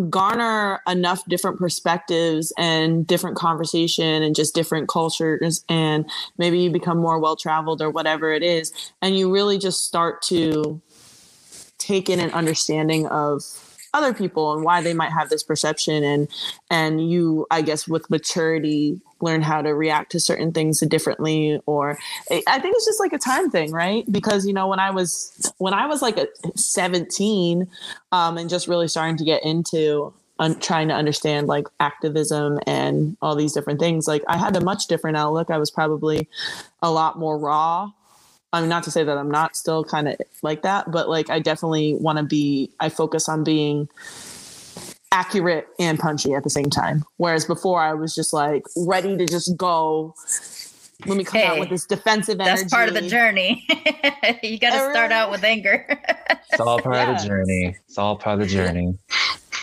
[0.09, 6.07] garner enough different perspectives and different conversation and just different cultures and
[6.37, 10.21] maybe you become more well traveled or whatever it is and you really just start
[10.21, 10.79] to
[11.79, 13.41] take in an understanding of
[13.93, 16.03] other people and why they might have this perception.
[16.03, 16.27] And
[16.69, 21.97] and you i guess with maturity learn how to react to certain things differently or
[22.31, 24.09] i think it's just like a time thing right?
[24.11, 27.67] Because you know when i was when i was like a 17
[28.11, 33.17] um, and just really starting to get into un- trying to understand like activism and
[33.21, 35.49] all these different things like i had a much different outlook.
[35.49, 36.27] I was probably
[36.81, 37.91] a lot more raw
[38.51, 41.29] I mean, not to say that I'm not still kind of like that, but like
[41.29, 42.71] I definitely want to be.
[42.79, 43.87] I focus on being
[45.11, 47.03] accurate and punchy at the same time.
[47.17, 50.15] Whereas before, I was just like ready to just go.
[51.05, 52.63] Let me come hey, out with this defensive energy.
[52.63, 53.65] That's part of the journey.
[54.43, 55.85] you got to start out with anger.
[56.51, 57.11] it's all part yeah.
[57.11, 57.77] of the journey.
[57.87, 58.97] It's all part of the journey.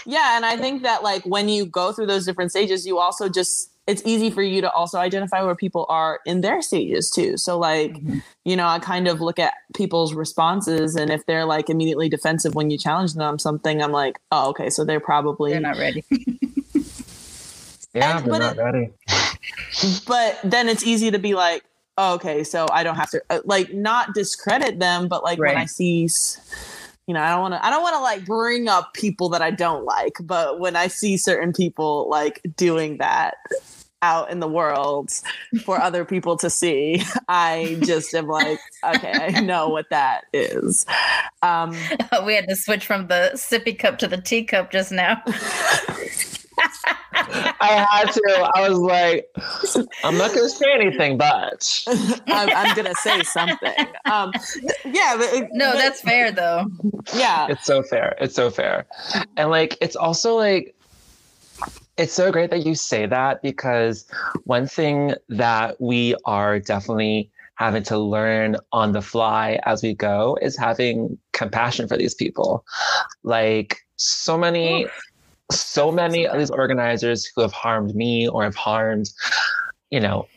[0.07, 3.29] Yeah, and I think that like when you go through those different stages, you also
[3.29, 7.37] just it's easy for you to also identify where people are in their stages too.
[7.37, 8.19] So like, mm-hmm.
[8.45, 12.55] you know, I kind of look at people's responses and if they're like immediately defensive
[12.55, 15.79] when you challenge them on something, I'm like, oh, okay, so they're probably they're not
[15.79, 16.05] ready.
[17.95, 18.91] yeah, and, they're not it, ready.
[20.07, 21.63] But then it's easy to be like,
[21.97, 25.55] oh, okay, so I don't have to uh, like not discredit them, but like right.
[25.55, 26.09] when I see
[27.07, 29.43] you know, I don't want to I don't want to like bring up people that
[29.43, 33.37] I don't like, but when I see certain people like doing that,
[34.03, 35.11] out in the world
[35.65, 37.03] for other people to see.
[37.29, 40.87] I just am like, okay, I know what that is.
[41.43, 41.77] Um,
[42.25, 45.23] we had to switch from the sippy cup to the teacup just now.
[47.19, 48.51] I had to.
[48.55, 49.29] I was like,
[50.05, 51.85] I'm not going to say anything, but
[52.29, 53.87] I'm, I'm going to say something.
[54.05, 54.33] Um,
[54.85, 55.17] yeah.
[55.19, 56.67] But, no, but, that's fair though.
[57.15, 57.49] Yeah.
[57.49, 58.17] It's so fair.
[58.21, 58.87] It's so fair.
[59.37, 60.76] And like, it's also like,
[61.97, 64.07] it's so great that you say that because
[64.45, 70.37] one thing that we are definitely having to learn on the fly as we go
[70.43, 72.65] is having compassion for these people.
[73.23, 74.87] Like so many,
[75.51, 79.09] so many of these organizers who have harmed me or have harmed,
[79.91, 80.29] you know,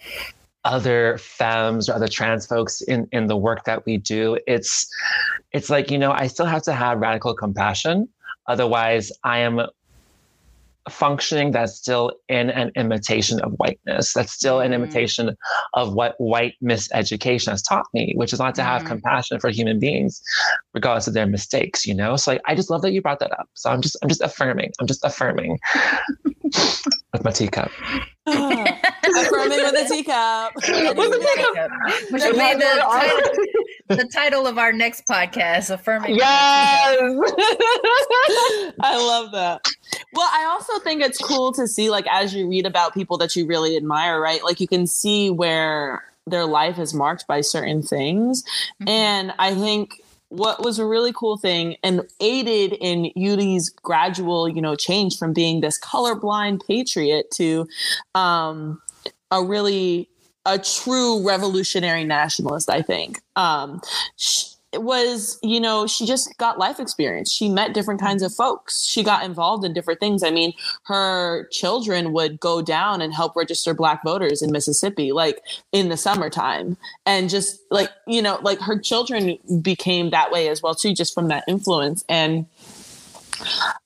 [0.63, 4.37] other femmes or other trans folks in, in the work that we do.
[4.47, 4.89] It's
[5.51, 8.07] it's like, you know, I still have to have radical compassion.
[8.47, 9.61] Otherwise, I am
[10.89, 14.13] functioning that's still in an imitation of whiteness.
[14.13, 14.75] That's still an mm.
[14.75, 15.35] imitation
[15.73, 18.87] of what white miseducation has taught me, which is not to have mm.
[18.87, 20.21] compassion for human beings,
[20.73, 22.15] regardless of their mistakes, you know?
[22.15, 23.49] So like I just love that you brought that up.
[23.53, 24.71] So I'm just I'm just affirming.
[24.79, 25.59] I'm just affirming
[27.13, 27.71] with my teacup.
[28.27, 30.53] affirming with a teacup.
[30.55, 31.71] with a teacup.
[32.11, 33.31] Which will be the title,
[33.87, 36.15] the title of our next podcast, affirming.
[36.15, 36.99] Yes.
[38.81, 39.65] I love that.
[40.13, 43.35] Well, I also think it's cool to see, like, as you read about people that
[43.35, 44.43] you really admire, right?
[44.43, 48.43] Like, you can see where their life is marked by certain things.
[48.43, 48.89] Mm-hmm.
[48.89, 54.61] And I think what was a really cool thing and aided in Yuri's gradual, you
[54.61, 57.67] know, change from being this colorblind patriot to
[58.15, 58.81] um,
[59.31, 60.07] a really
[60.45, 62.69] a true revolutionary nationalist.
[62.69, 63.21] I think.
[63.35, 63.81] Um,
[64.15, 67.31] she, was, you know, she just got life experience.
[67.31, 68.85] She met different kinds of folks.
[68.85, 70.23] She got involved in different things.
[70.23, 70.53] I mean,
[70.83, 75.41] her children would go down and help register black voters in Mississippi, like
[75.71, 76.77] in the summertime.
[77.05, 81.13] And just like, you know, like her children became that way as well, too, just
[81.13, 82.05] from that influence.
[82.07, 82.45] And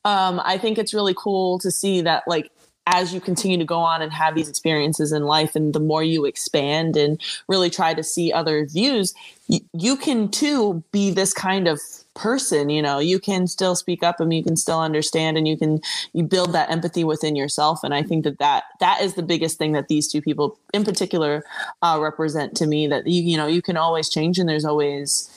[0.04, 2.52] um, I think it's really cool to see that, like,
[2.86, 6.04] as you continue to go on and have these experiences in life and the more
[6.04, 9.14] you expand and really try to see other views
[9.48, 11.80] you, you can too be this kind of
[12.16, 15.58] person you know you can still speak up and you can still understand and you
[15.58, 15.82] can
[16.14, 19.58] you build that empathy within yourself and i think that that that is the biggest
[19.58, 21.44] thing that these two people in particular
[21.82, 25.30] uh, represent to me that you you know you can always change and there's always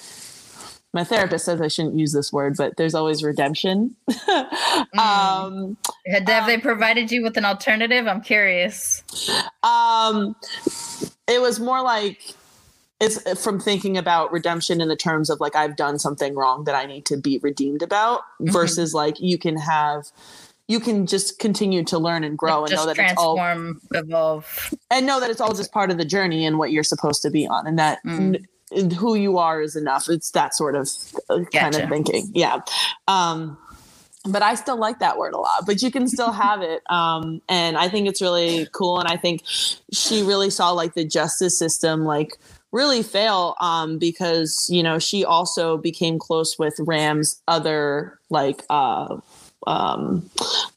[0.92, 3.94] my therapist says I shouldn't use this word, but there's always redemption.
[4.10, 4.98] mm.
[4.98, 5.76] um,
[6.06, 8.06] have um, they provided you with an alternative?
[8.06, 9.02] I'm curious.
[9.62, 10.34] Um,
[11.28, 12.34] it was more like
[13.00, 16.64] it's uh, from thinking about redemption in the terms of like I've done something wrong
[16.64, 18.50] that I need to be redeemed about mm-hmm.
[18.50, 20.06] versus like you can have
[20.68, 23.38] you can just continue to learn and grow like and know that it's all
[23.94, 27.22] evolve and know that it's all just part of the journey and what you're supposed
[27.22, 28.44] to be on and that mm.
[28.72, 30.88] n- who you are is enough it's that sort of
[31.30, 31.58] uh, gotcha.
[31.58, 32.60] kind of thinking yeah
[33.06, 33.56] um
[34.28, 36.82] but I still like that word a lot, but you can still have it.
[36.90, 38.98] Um, and I think it's really cool.
[38.98, 42.36] And I think she really saw like the justice system, like
[42.72, 49.16] really fail um, because you know she also became close with Ram's other like uh,
[49.66, 50.28] um,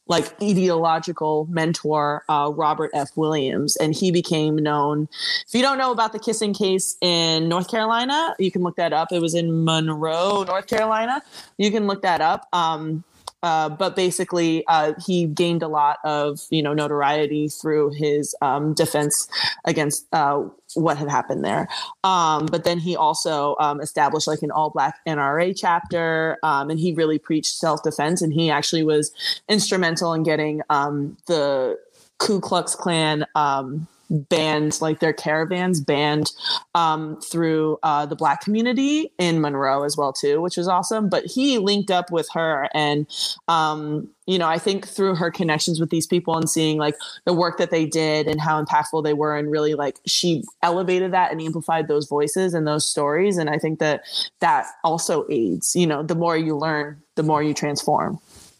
[0.08, 3.16] like ideological mentor uh, Robert F.
[3.16, 5.08] Williams, and he became known.
[5.46, 8.92] If you don't know about the kissing case in North Carolina, you can look that
[8.92, 9.12] up.
[9.12, 11.22] It was in Monroe, North Carolina.
[11.58, 12.48] You can look that up.
[12.52, 13.04] Um,
[13.42, 18.74] uh, but basically, uh, he gained a lot of you know notoriety through his um,
[18.74, 19.28] defense
[19.64, 20.42] against uh,
[20.74, 21.68] what had happened there.
[22.04, 26.78] Um, but then he also um, established like an all black NRA chapter, um, and
[26.78, 28.20] he really preached self defense.
[28.20, 29.12] And he actually was
[29.48, 31.78] instrumental in getting um, the
[32.18, 36.32] Ku Klux Klan um, banned like their caravans banned
[36.74, 41.24] um, through uh, the black community in monroe as well too which was awesome but
[41.24, 43.06] he linked up with her and
[43.48, 47.32] um, you know i think through her connections with these people and seeing like the
[47.32, 51.30] work that they did and how impactful they were and really like she elevated that
[51.30, 54.02] and amplified those voices and those stories and i think that
[54.40, 58.18] that also aids you know the more you learn the more you transform.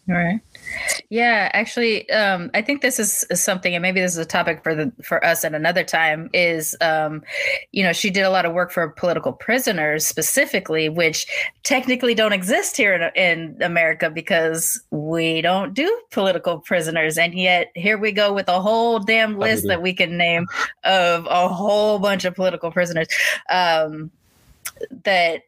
[0.09, 0.39] All right
[1.09, 4.75] yeah, actually, um, I think this is, something, and maybe this is a topic for
[4.75, 6.29] the for us at another time.
[6.33, 7.23] Is um,
[7.71, 11.25] you know, she did a lot of work for political prisoners specifically, which
[11.63, 17.71] technically don't exist here in, in America because we don't do political prisoners, and yet
[17.75, 20.45] here we go with a whole damn list that we can name
[20.83, 23.07] of a whole bunch of political prisoners.
[23.49, 24.11] Um,
[25.03, 25.43] that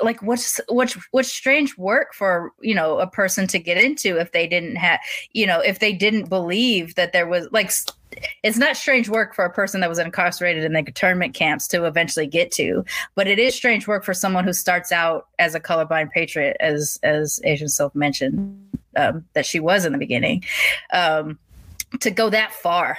[0.00, 4.32] like what's what's what's strange work for you know a person to get into if
[4.32, 5.00] they didn't have
[5.32, 7.70] you know if they didn't believe that there was like
[8.42, 11.84] it's not strange work for a person that was incarcerated in the internment camps to
[11.84, 15.60] eventually get to but it is strange work for someone who starts out as a
[15.60, 18.60] colorblind patriot as as asian soph mentioned
[18.96, 20.44] um, that she was in the beginning
[20.92, 21.38] um,
[22.00, 22.98] to go that far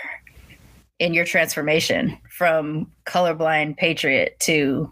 [0.99, 4.91] in your transformation from colorblind patriot to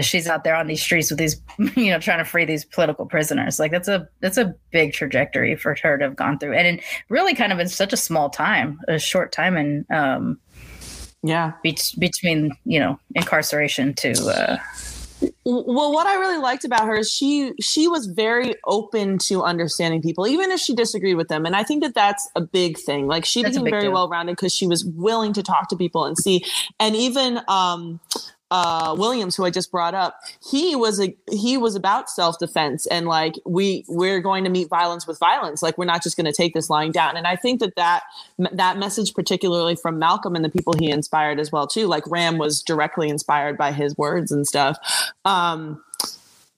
[0.00, 1.40] she's out there on these streets with these
[1.76, 3.58] you know trying to free these political prisoners.
[3.58, 6.54] Like that's a that's a big trajectory for her to have gone through.
[6.54, 10.38] And in really kind of in such a small time a short time and um
[11.22, 11.52] yeah.
[11.62, 14.58] be- between you know incarceration to uh
[15.46, 20.02] well what i really liked about her is she she was very open to understanding
[20.02, 21.46] people even if she disagreed with them.
[21.46, 23.06] And i think that that's a big thing.
[23.06, 26.04] Like she that's became very well rounded because she was willing to talk to people
[26.04, 26.44] and see.
[26.80, 28.00] And even um
[28.50, 32.86] uh, Williams, who I just brought up, he was a he was about self defense
[32.86, 35.62] and like we we're going to meet violence with violence.
[35.62, 37.16] Like we're not just going to take this lying down.
[37.16, 38.02] And I think that that
[38.52, 42.38] that message, particularly from Malcolm and the people he inspired as well too, like Ram
[42.38, 44.78] was directly inspired by his words and stuff.
[45.24, 45.82] Um,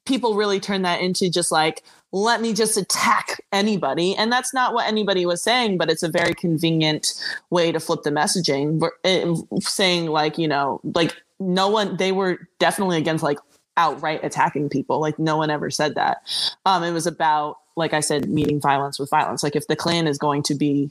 [0.07, 1.83] people really turn that into just like
[2.13, 6.09] let me just attack anybody and that's not what anybody was saying but it's a
[6.09, 7.13] very convenient
[7.51, 12.49] way to flip the messaging eh, saying like you know like no one they were
[12.59, 13.39] definitely against like
[13.77, 15.01] outright attacking people.
[15.01, 16.19] Like no one ever said that.
[16.65, 19.43] Um it was about like i said meeting violence with violence.
[19.43, 20.91] Like if the klan is going to be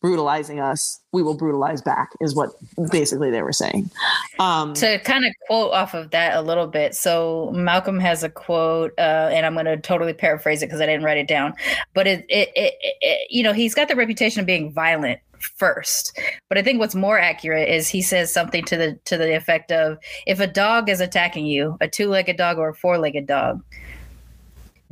[0.00, 2.50] brutalizing us we will brutalize back is what
[2.90, 3.90] basically they were saying.
[4.38, 8.30] Um to kind of quote off of that a little bit so malcolm has a
[8.30, 11.52] quote uh and i'm going to totally paraphrase it because i didn't write it down.
[11.92, 16.18] But it, it, it, it you know he's got the reputation of being violent first.
[16.48, 19.72] But I think what's more accurate is he says something to the to the effect
[19.72, 23.62] of if a dog is attacking you, a two-legged dog or a four-legged dog,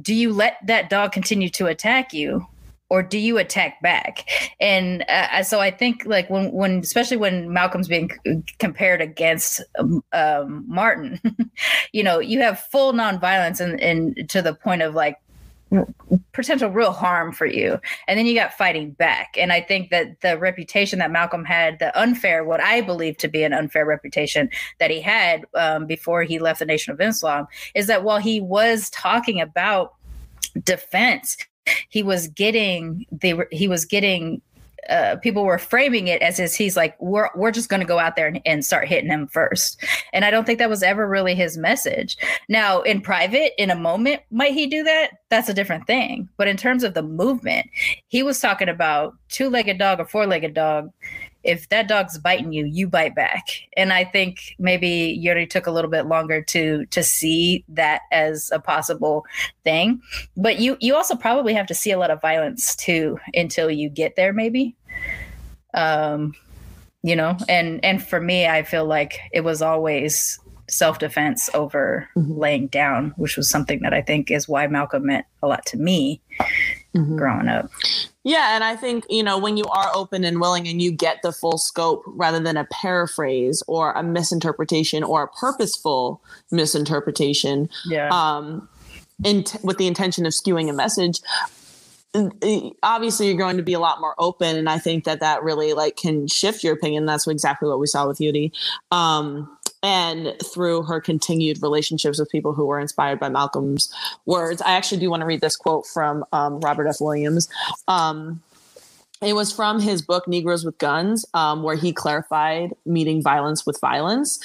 [0.01, 2.47] do you let that dog continue to attack you
[2.91, 4.29] or do you attack back?
[4.61, 8.11] And uh, so I think like when when especially when Malcolm's being
[8.59, 11.21] compared against um, um, Martin,
[11.93, 15.17] you know, you have full nonviolence and and to the point of like
[16.33, 17.79] potential real harm for you.
[18.07, 19.37] And then you got fighting back.
[19.37, 23.29] And i think that the reputation that malcolm had the unfair what i believe to
[23.29, 24.49] be an unfair reputation
[24.79, 28.41] that he had um, before he left the nation of islam is that while he
[28.41, 29.95] was talking about
[30.65, 31.37] defense
[31.89, 34.41] he was getting the he was getting
[34.89, 37.99] uh, people were framing it as is he's like we're we're just going to go
[37.99, 39.83] out there and, and, start hitting him first.
[40.13, 42.17] And i don't think that was ever really his message.
[42.49, 45.11] Now in private in a moment might he do that?
[45.29, 46.29] That's a different thing.
[46.37, 47.69] But in terms of the movement
[48.09, 50.91] he was talking about two-legged dog or four-legged dog
[51.45, 53.47] if that dog's biting you, you bite back.
[53.77, 58.51] And I think maybe Yuri took a little bit longer to to see that as
[58.53, 59.25] a possible
[59.65, 60.03] thing.
[60.37, 63.89] But you you also probably have to see a lot of violence too until you
[63.89, 64.75] get there, maybe.
[65.75, 66.35] Um,
[67.03, 72.39] you know, and and for me, I feel like it was always self-defense over mm-hmm.
[72.39, 75.79] laying down, which was something that I think is why Malcolm meant a lot to
[75.79, 76.21] me
[76.95, 77.17] mm-hmm.
[77.17, 77.71] growing up.
[78.29, 81.23] Yeah, and I think, you know, when you are open and willing and you get
[81.23, 88.11] the full scope rather than a paraphrase or a misinterpretation or a purposeful misinterpretation, yeah.
[88.11, 88.69] um,
[89.25, 91.21] in t- with the intention of skewing a message,
[92.83, 95.75] obviously you're going to be a lot more open and i think that that really
[95.75, 98.51] like can shift your opinion that's exactly what we saw with Yuri.
[98.91, 103.93] Um, and through her continued relationships with people who were inspired by Malcolm's
[104.27, 104.61] words.
[104.63, 107.01] I actually do want to read this quote from um, Robert F.
[107.01, 107.49] Williams.
[107.87, 108.43] Um,
[109.21, 113.81] it was from his book Negroes with Guns, um, where he clarified meeting violence with
[113.81, 114.39] violence.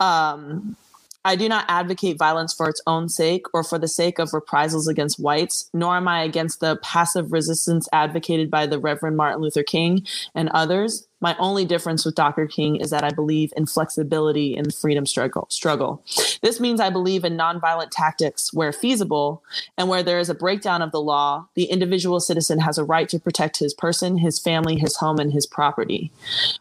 [0.00, 0.76] Um,
[1.24, 4.88] I do not advocate violence for its own sake or for the sake of reprisals
[4.88, 9.62] against whites, nor am I against the passive resistance advocated by the Reverend Martin Luther
[9.62, 11.07] King and others.
[11.20, 12.46] My only difference with Dr.
[12.46, 15.46] King is that I believe in flexibility in the freedom struggle.
[15.50, 16.02] Struggle.
[16.42, 19.42] This means I believe in nonviolent tactics where feasible
[19.76, 21.48] and where there is a breakdown of the law.
[21.54, 25.32] The individual citizen has a right to protect his person, his family, his home, and
[25.32, 26.12] his property.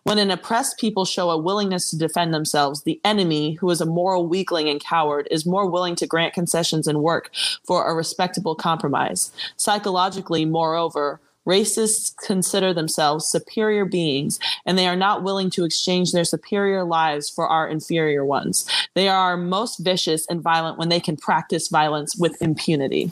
[0.04, 3.86] When an oppressed people show a willingness to defend themselves, the enemy, who is a
[3.86, 7.30] moral weakling and coward, is more willing to grant concessions and work
[7.64, 9.32] for a respectable compromise.
[9.56, 16.26] Psychologically, moreover, Racists consider themselves superior beings, and they are not willing to exchange their
[16.26, 18.70] superior lives for our inferior ones.
[18.96, 23.12] They are most vicious and violent when they can practice violence with impunity.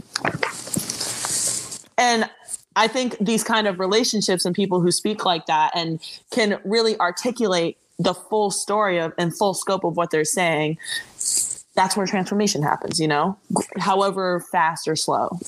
[1.98, 2.30] And
[2.76, 7.00] I think these kind of relationships and people who speak like that and can really
[7.00, 10.78] articulate the full story of and full scope of what they're saying,
[11.74, 13.38] that's where transformation happens, you know,
[13.78, 15.40] however fast or slow.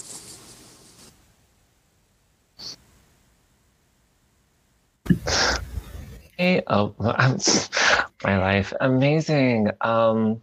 [6.37, 6.93] Hey, oh,
[8.23, 9.71] my life, amazing.
[9.81, 10.41] Um,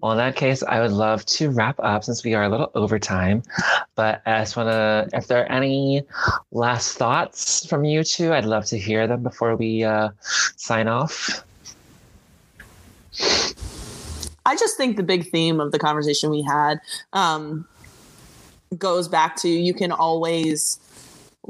[0.00, 2.70] well, in that case, I would love to wrap up since we are a little
[2.74, 3.42] over time.
[3.94, 6.02] But I just want to, if there are any
[6.52, 10.08] last thoughts from you two, I'd love to hear them before we uh,
[10.56, 11.44] sign off.
[14.46, 16.80] I just think the big theme of the conversation we had
[17.12, 17.68] um,
[18.78, 20.80] goes back to you can always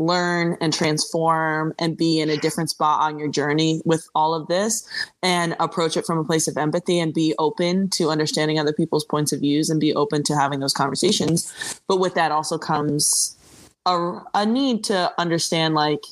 [0.01, 4.49] learn and transform and be in a different spot on your journey with all of
[4.49, 4.89] this
[5.23, 9.05] and approach it from a place of empathy and be open to understanding other people's
[9.05, 11.81] points of views and be open to having those conversations.
[11.87, 13.37] But with that also comes
[13.85, 16.05] a, a need to understand like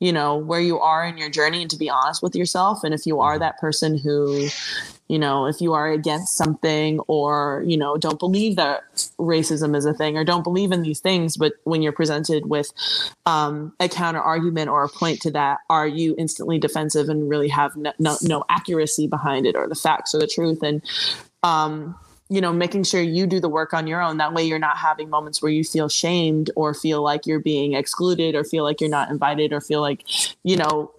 [0.00, 2.82] you know where you are in your journey and to be honest with yourself.
[2.82, 3.40] And if you are mm-hmm.
[3.40, 4.48] that person who
[5.10, 8.84] you know if you are against something or you know don't believe that
[9.18, 12.70] racism is a thing or don't believe in these things but when you're presented with
[13.26, 17.48] um, a counter argument or a point to that are you instantly defensive and really
[17.48, 20.80] have no, no, no accuracy behind it or the facts or the truth and
[21.42, 21.96] um,
[22.32, 24.18] you know, making sure you do the work on your own.
[24.18, 27.74] That way you're not having moments where you feel shamed or feel like you're being
[27.74, 30.04] excluded or feel like you're not invited or feel like,
[30.44, 30.92] you know,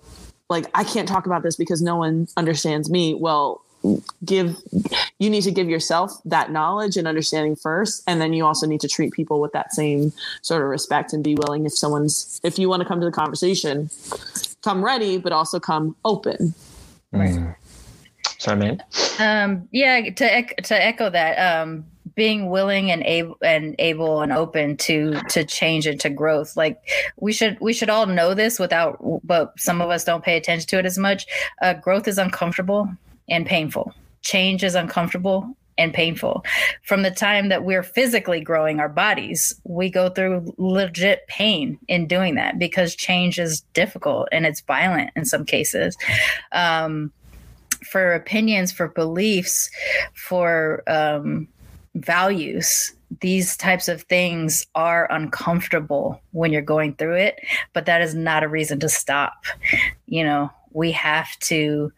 [0.50, 3.14] like I can't talk about this because no one understands me.
[3.14, 3.64] Well,
[4.26, 4.58] give
[5.20, 8.82] you need to give yourself that knowledge and understanding first and then you also need
[8.82, 12.60] to treat people with that same sort of respect and be willing if someone's if
[12.60, 13.90] you want to come to the conversation
[14.62, 16.54] come ready but also come open
[17.14, 17.56] mm.
[18.42, 18.84] Sorry, man.
[19.20, 21.86] Um, yeah, to to echo that, um,
[22.16, 26.58] being willing and able and able and open to to change and to growth.
[26.58, 26.82] Like
[27.18, 30.68] we should we should all know this without, but some of us don't pay attention
[30.70, 31.28] to it as much.
[31.62, 32.90] Uh, growth is uncomfortable
[33.30, 33.94] and painful.
[34.22, 36.44] Change is uncomfortable and painful.
[36.84, 42.08] From the time that we're physically growing our bodies, we go through legit pain in
[42.08, 45.98] doing that because change is difficult and it's violent in some cases.
[46.52, 47.12] Um,
[47.90, 49.70] for opinions, for beliefs,
[50.14, 51.48] for um,
[51.96, 57.40] values these types of things are uncomfortable when you're going through it,
[57.74, 59.44] but that is not a reason to stop.
[60.06, 61.92] You know, we have to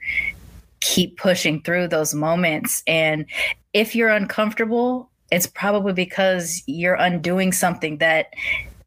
[0.83, 2.83] keep pushing through those moments.
[2.85, 3.25] And
[3.71, 8.27] if you're uncomfortable, it's probably because you're undoing something that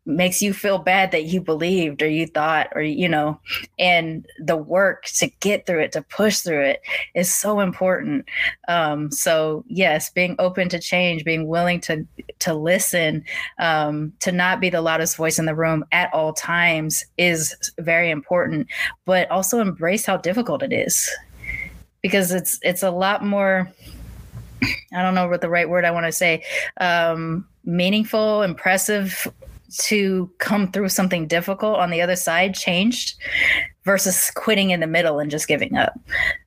[0.07, 3.39] makes you feel bad that you believed or you thought or you know
[3.79, 6.81] and the work to get through it to push through it
[7.15, 8.25] is so important
[8.69, 12.07] um, so yes being open to change being willing to
[12.39, 13.25] to listen
[13.59, 18.11] um, to not be the loudest voice in the room at all times is very
[18.11, 18.69] important
[19.05, 21.11] but also embrace how difficult it is
[22.07, 23.69] because it's it's a lot more
[24.95, 26.43] i don't know what the right word i want to say
[26.81, 29.27] um, meaningful impressive
[29.79, 33.17] to come through something difficult on the other side changed
[33.87, 35.97] versus quitting in the middle and just giving up.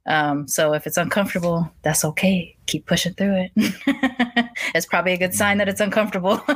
[0.06, 2.54] Um, so if it's uncomfortable, that's okay.
[2.68, 3.52] Keep pushing through it.
[4.76, 6.42] it's probably a good sign that it's uncomfortable.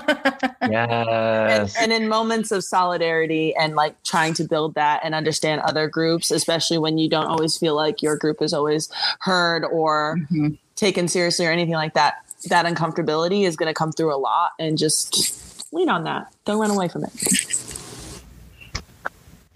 [0.62, 1.76] yes.
[1.78, 5.88] And, and, in moments of solidarity and like trying to build that and understand other
[5.88, 10.50] groups, especially when you don't always feel like your group is always heard or mm-hmm.
[10.76, 12.16] taken seriously or anything like that,
[12.50, 16.28] that uncomfortability is going to come through a lot and just lean on that.
[16.44, 17.63] Don't run away from it.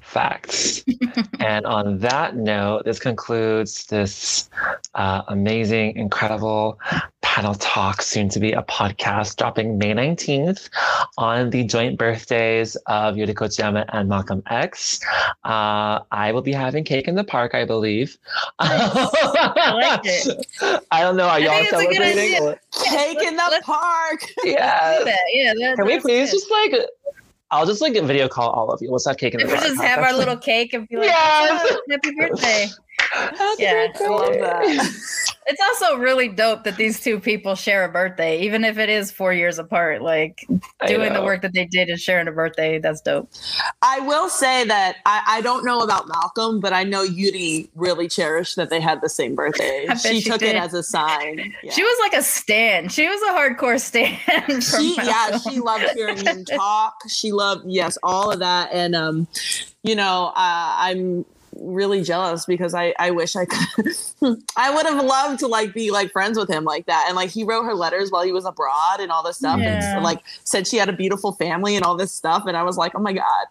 [0.07, 0.85] Facts.
[1.41, 4.49] and on that note, this concludes this
[4.95, 6.79] uh, amazing, incredible
[7.21, 10.69] panel talk, soon to be a podcast, dropping May 19th
[11.17, 15.01] on the joint birthdays of Yuri Kochiyama and Malcolm X.
[15.43, 18.17] Uh, I will be having cake in the park, I believe.
[18.59, 20.47] I like it.
[20.91, 21.27] I don't know.
[21.27, 22.55] Are y'all celebrating?
[22.71, 24.21] Cake in the park.
[24.45, 25.03] Yeah.
[25.33, 25.53] Yeah.
[25.53, 26.37] That, Can we please good.
[26.37, 26.73] just like
[27.49, 28.91] I'll just like a video call all of you.
[28.91, 31.65] Let's have cake in the We just have our little cake and be like, yes!
[31.71, 32.67] oh, "Happy birthday!"
[33.57, 33.87] Yeah.
[33.95, 34.63] I love that.
[35.47, 39.11] it's also really dope that these two people share a birthday, even if it is
[39.11, 40.01] four years apart.
[40.01, 40.45] Like
[40.85, 43.29] doing the work that they did and sharing a birthday, that's dope.
[43.81, 48.07] I will say that I, I don't know about Malcolm, but I know Yuri really
[48.07, 49.87] cherished that they had the same birthday.
[49.97, 50.55] She, she, took did.
[50.55, 51.53] it as a sign.
[51.63, 51.71] Yeah.
[51.71, 52.89] She was like a stan.
[52.89, 54.61] She was a hardcore stan.
[54.61, 56.93] She, yeah, she loved hearing him talk.
[57.07, 59.27] She loved yes, all of that, and um,
[59.83, 61.25] you know, uh, I'm
[61.55, 63.87] really jealous because I, I wish I could
[64.57, 67.05] I would have loved to like be like friends with him like that.
[67.07, 69.95] And like he wrote her letters while he was abroad and all this stuff yeah.
[69.95, 72.43] and like said she had a beautiful family and all this stuff.
[72.47, 73.45] And I was like, oh my God,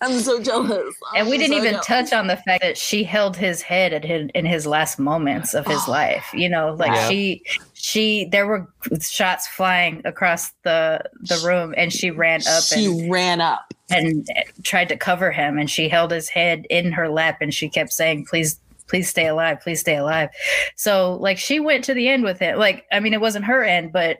[0.00, 0.94] I'm so jealous.
[1.12, 1.86] I'm and we didn't so even jealous.
[1.86, 5.54] touch on the fact that she held his head at his, in his last moments
[5.54, 6.26] of his life.
[6.32, 7.08] You know, like yeah.
[7.08, 7.42] she
[7.80, 8.68] she there were
[9.00, 13.72] shots flying across the the room and she ran up and she and, ran up
[13.90, 14.26] and
[14.62, 17.92] tried to cover him and she held his head in her lap and she kept
[17.92, 20.28] saying please please stay alive please stay alive
[20.76, 23.64] so like she went to the end with it like i mean it wasn't her
[23.64, 24.18] end but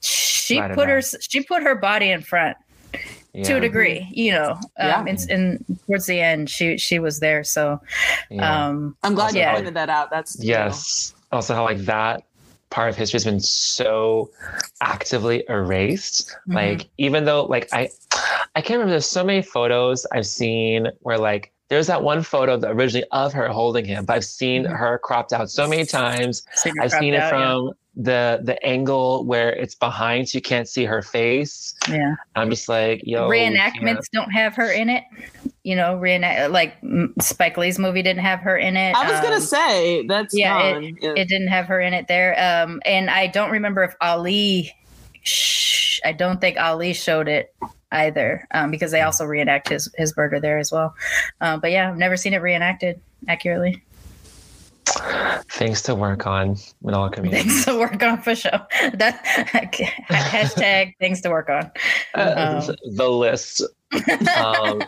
[0.00, 2.56] she put her she put her body in front
[3.32, 3.44] yeah.
[3.44, 5.04] to a degree you know um, yeah.
[5.06, 7.80] and, and, towards the end she she was there so
[8.30, 8.68] yeah.
[8.68, 11.36] um i'm glad you pointed that out that's yes you know.
[11.36, 12.25] also how like that
[12.70, 14.30] part of history has been so
[14.80, 16.28] actively erased.
[16.30, 16.52] Mm-hmm.
[16.54, 17.90] Like even though like I
[18.54, 22.56] I can't remember there's so many photos I've seen where like there's that one photo
[22.56, 24.74] that originally of her holding him, but I've seen mm-hmm.
[24.74, 26.44] her cropped out so many times.
[26.80, 27.72] I've seen it out, from yeah.
[27.96, 31.74] the the angle where it's behind so you can't see her face.
[31.88, 32.14] Yeah.
[32.36, 33.28] I'm just like, yo.
[33.28, 35.04] Reenactments don't have her in it
[35.66, 36.76] you know, reenact like
[37.20, 38.94] Spike Lee's movie didn't have her in it.
[38.94, 42.06] I was um, gonna say that's yeah it, yeah it, didn't have her in it
[42.06, 42.34] there.
[42.38, 44.72] Um, and I don't remember if Ali.
[45.22, 47.52] Sh- I don't think Ali showed it
[47.90, 50.94] either, um, because they also reenact his his murder there as well.
[51.40, 53.82] Um, but yeah, I've never seen it reenacted accurately.
[55.50, 57.44] Things to work on in all communities.
[57.44, 58.66] Things to work on for sure.
[58.94, 59.24] That
[60.08, 61.70] hashtag things to work on.
[62.14, 63.62] Uh, um, the list
[64.36, 64.82] um,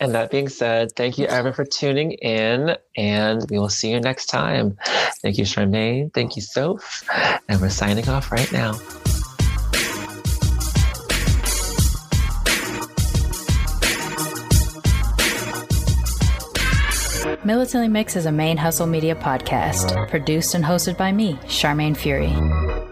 [0.00, 4.00] and that being said, thank you, Evan, for tuning in, and we will see you
[4.00, 4.76] next time.
[5.22, 6.12] Thank you, Sharmane.
[6.12, 7.02] Thank you, Soph.
[7.48, 8.78] And we're signing off right now.
[17.46, 22.34] Militantly Mix is a main hustle media podcast, produced and hosted by me, Sharmane Fury.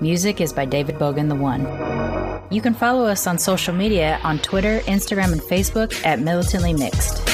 [0.00, 1.62] Music is by David Bogan the One.
[2.52, 7.33] You can follow us on social media on Twitter, Instagram, and Facebook at Militantly Mixed.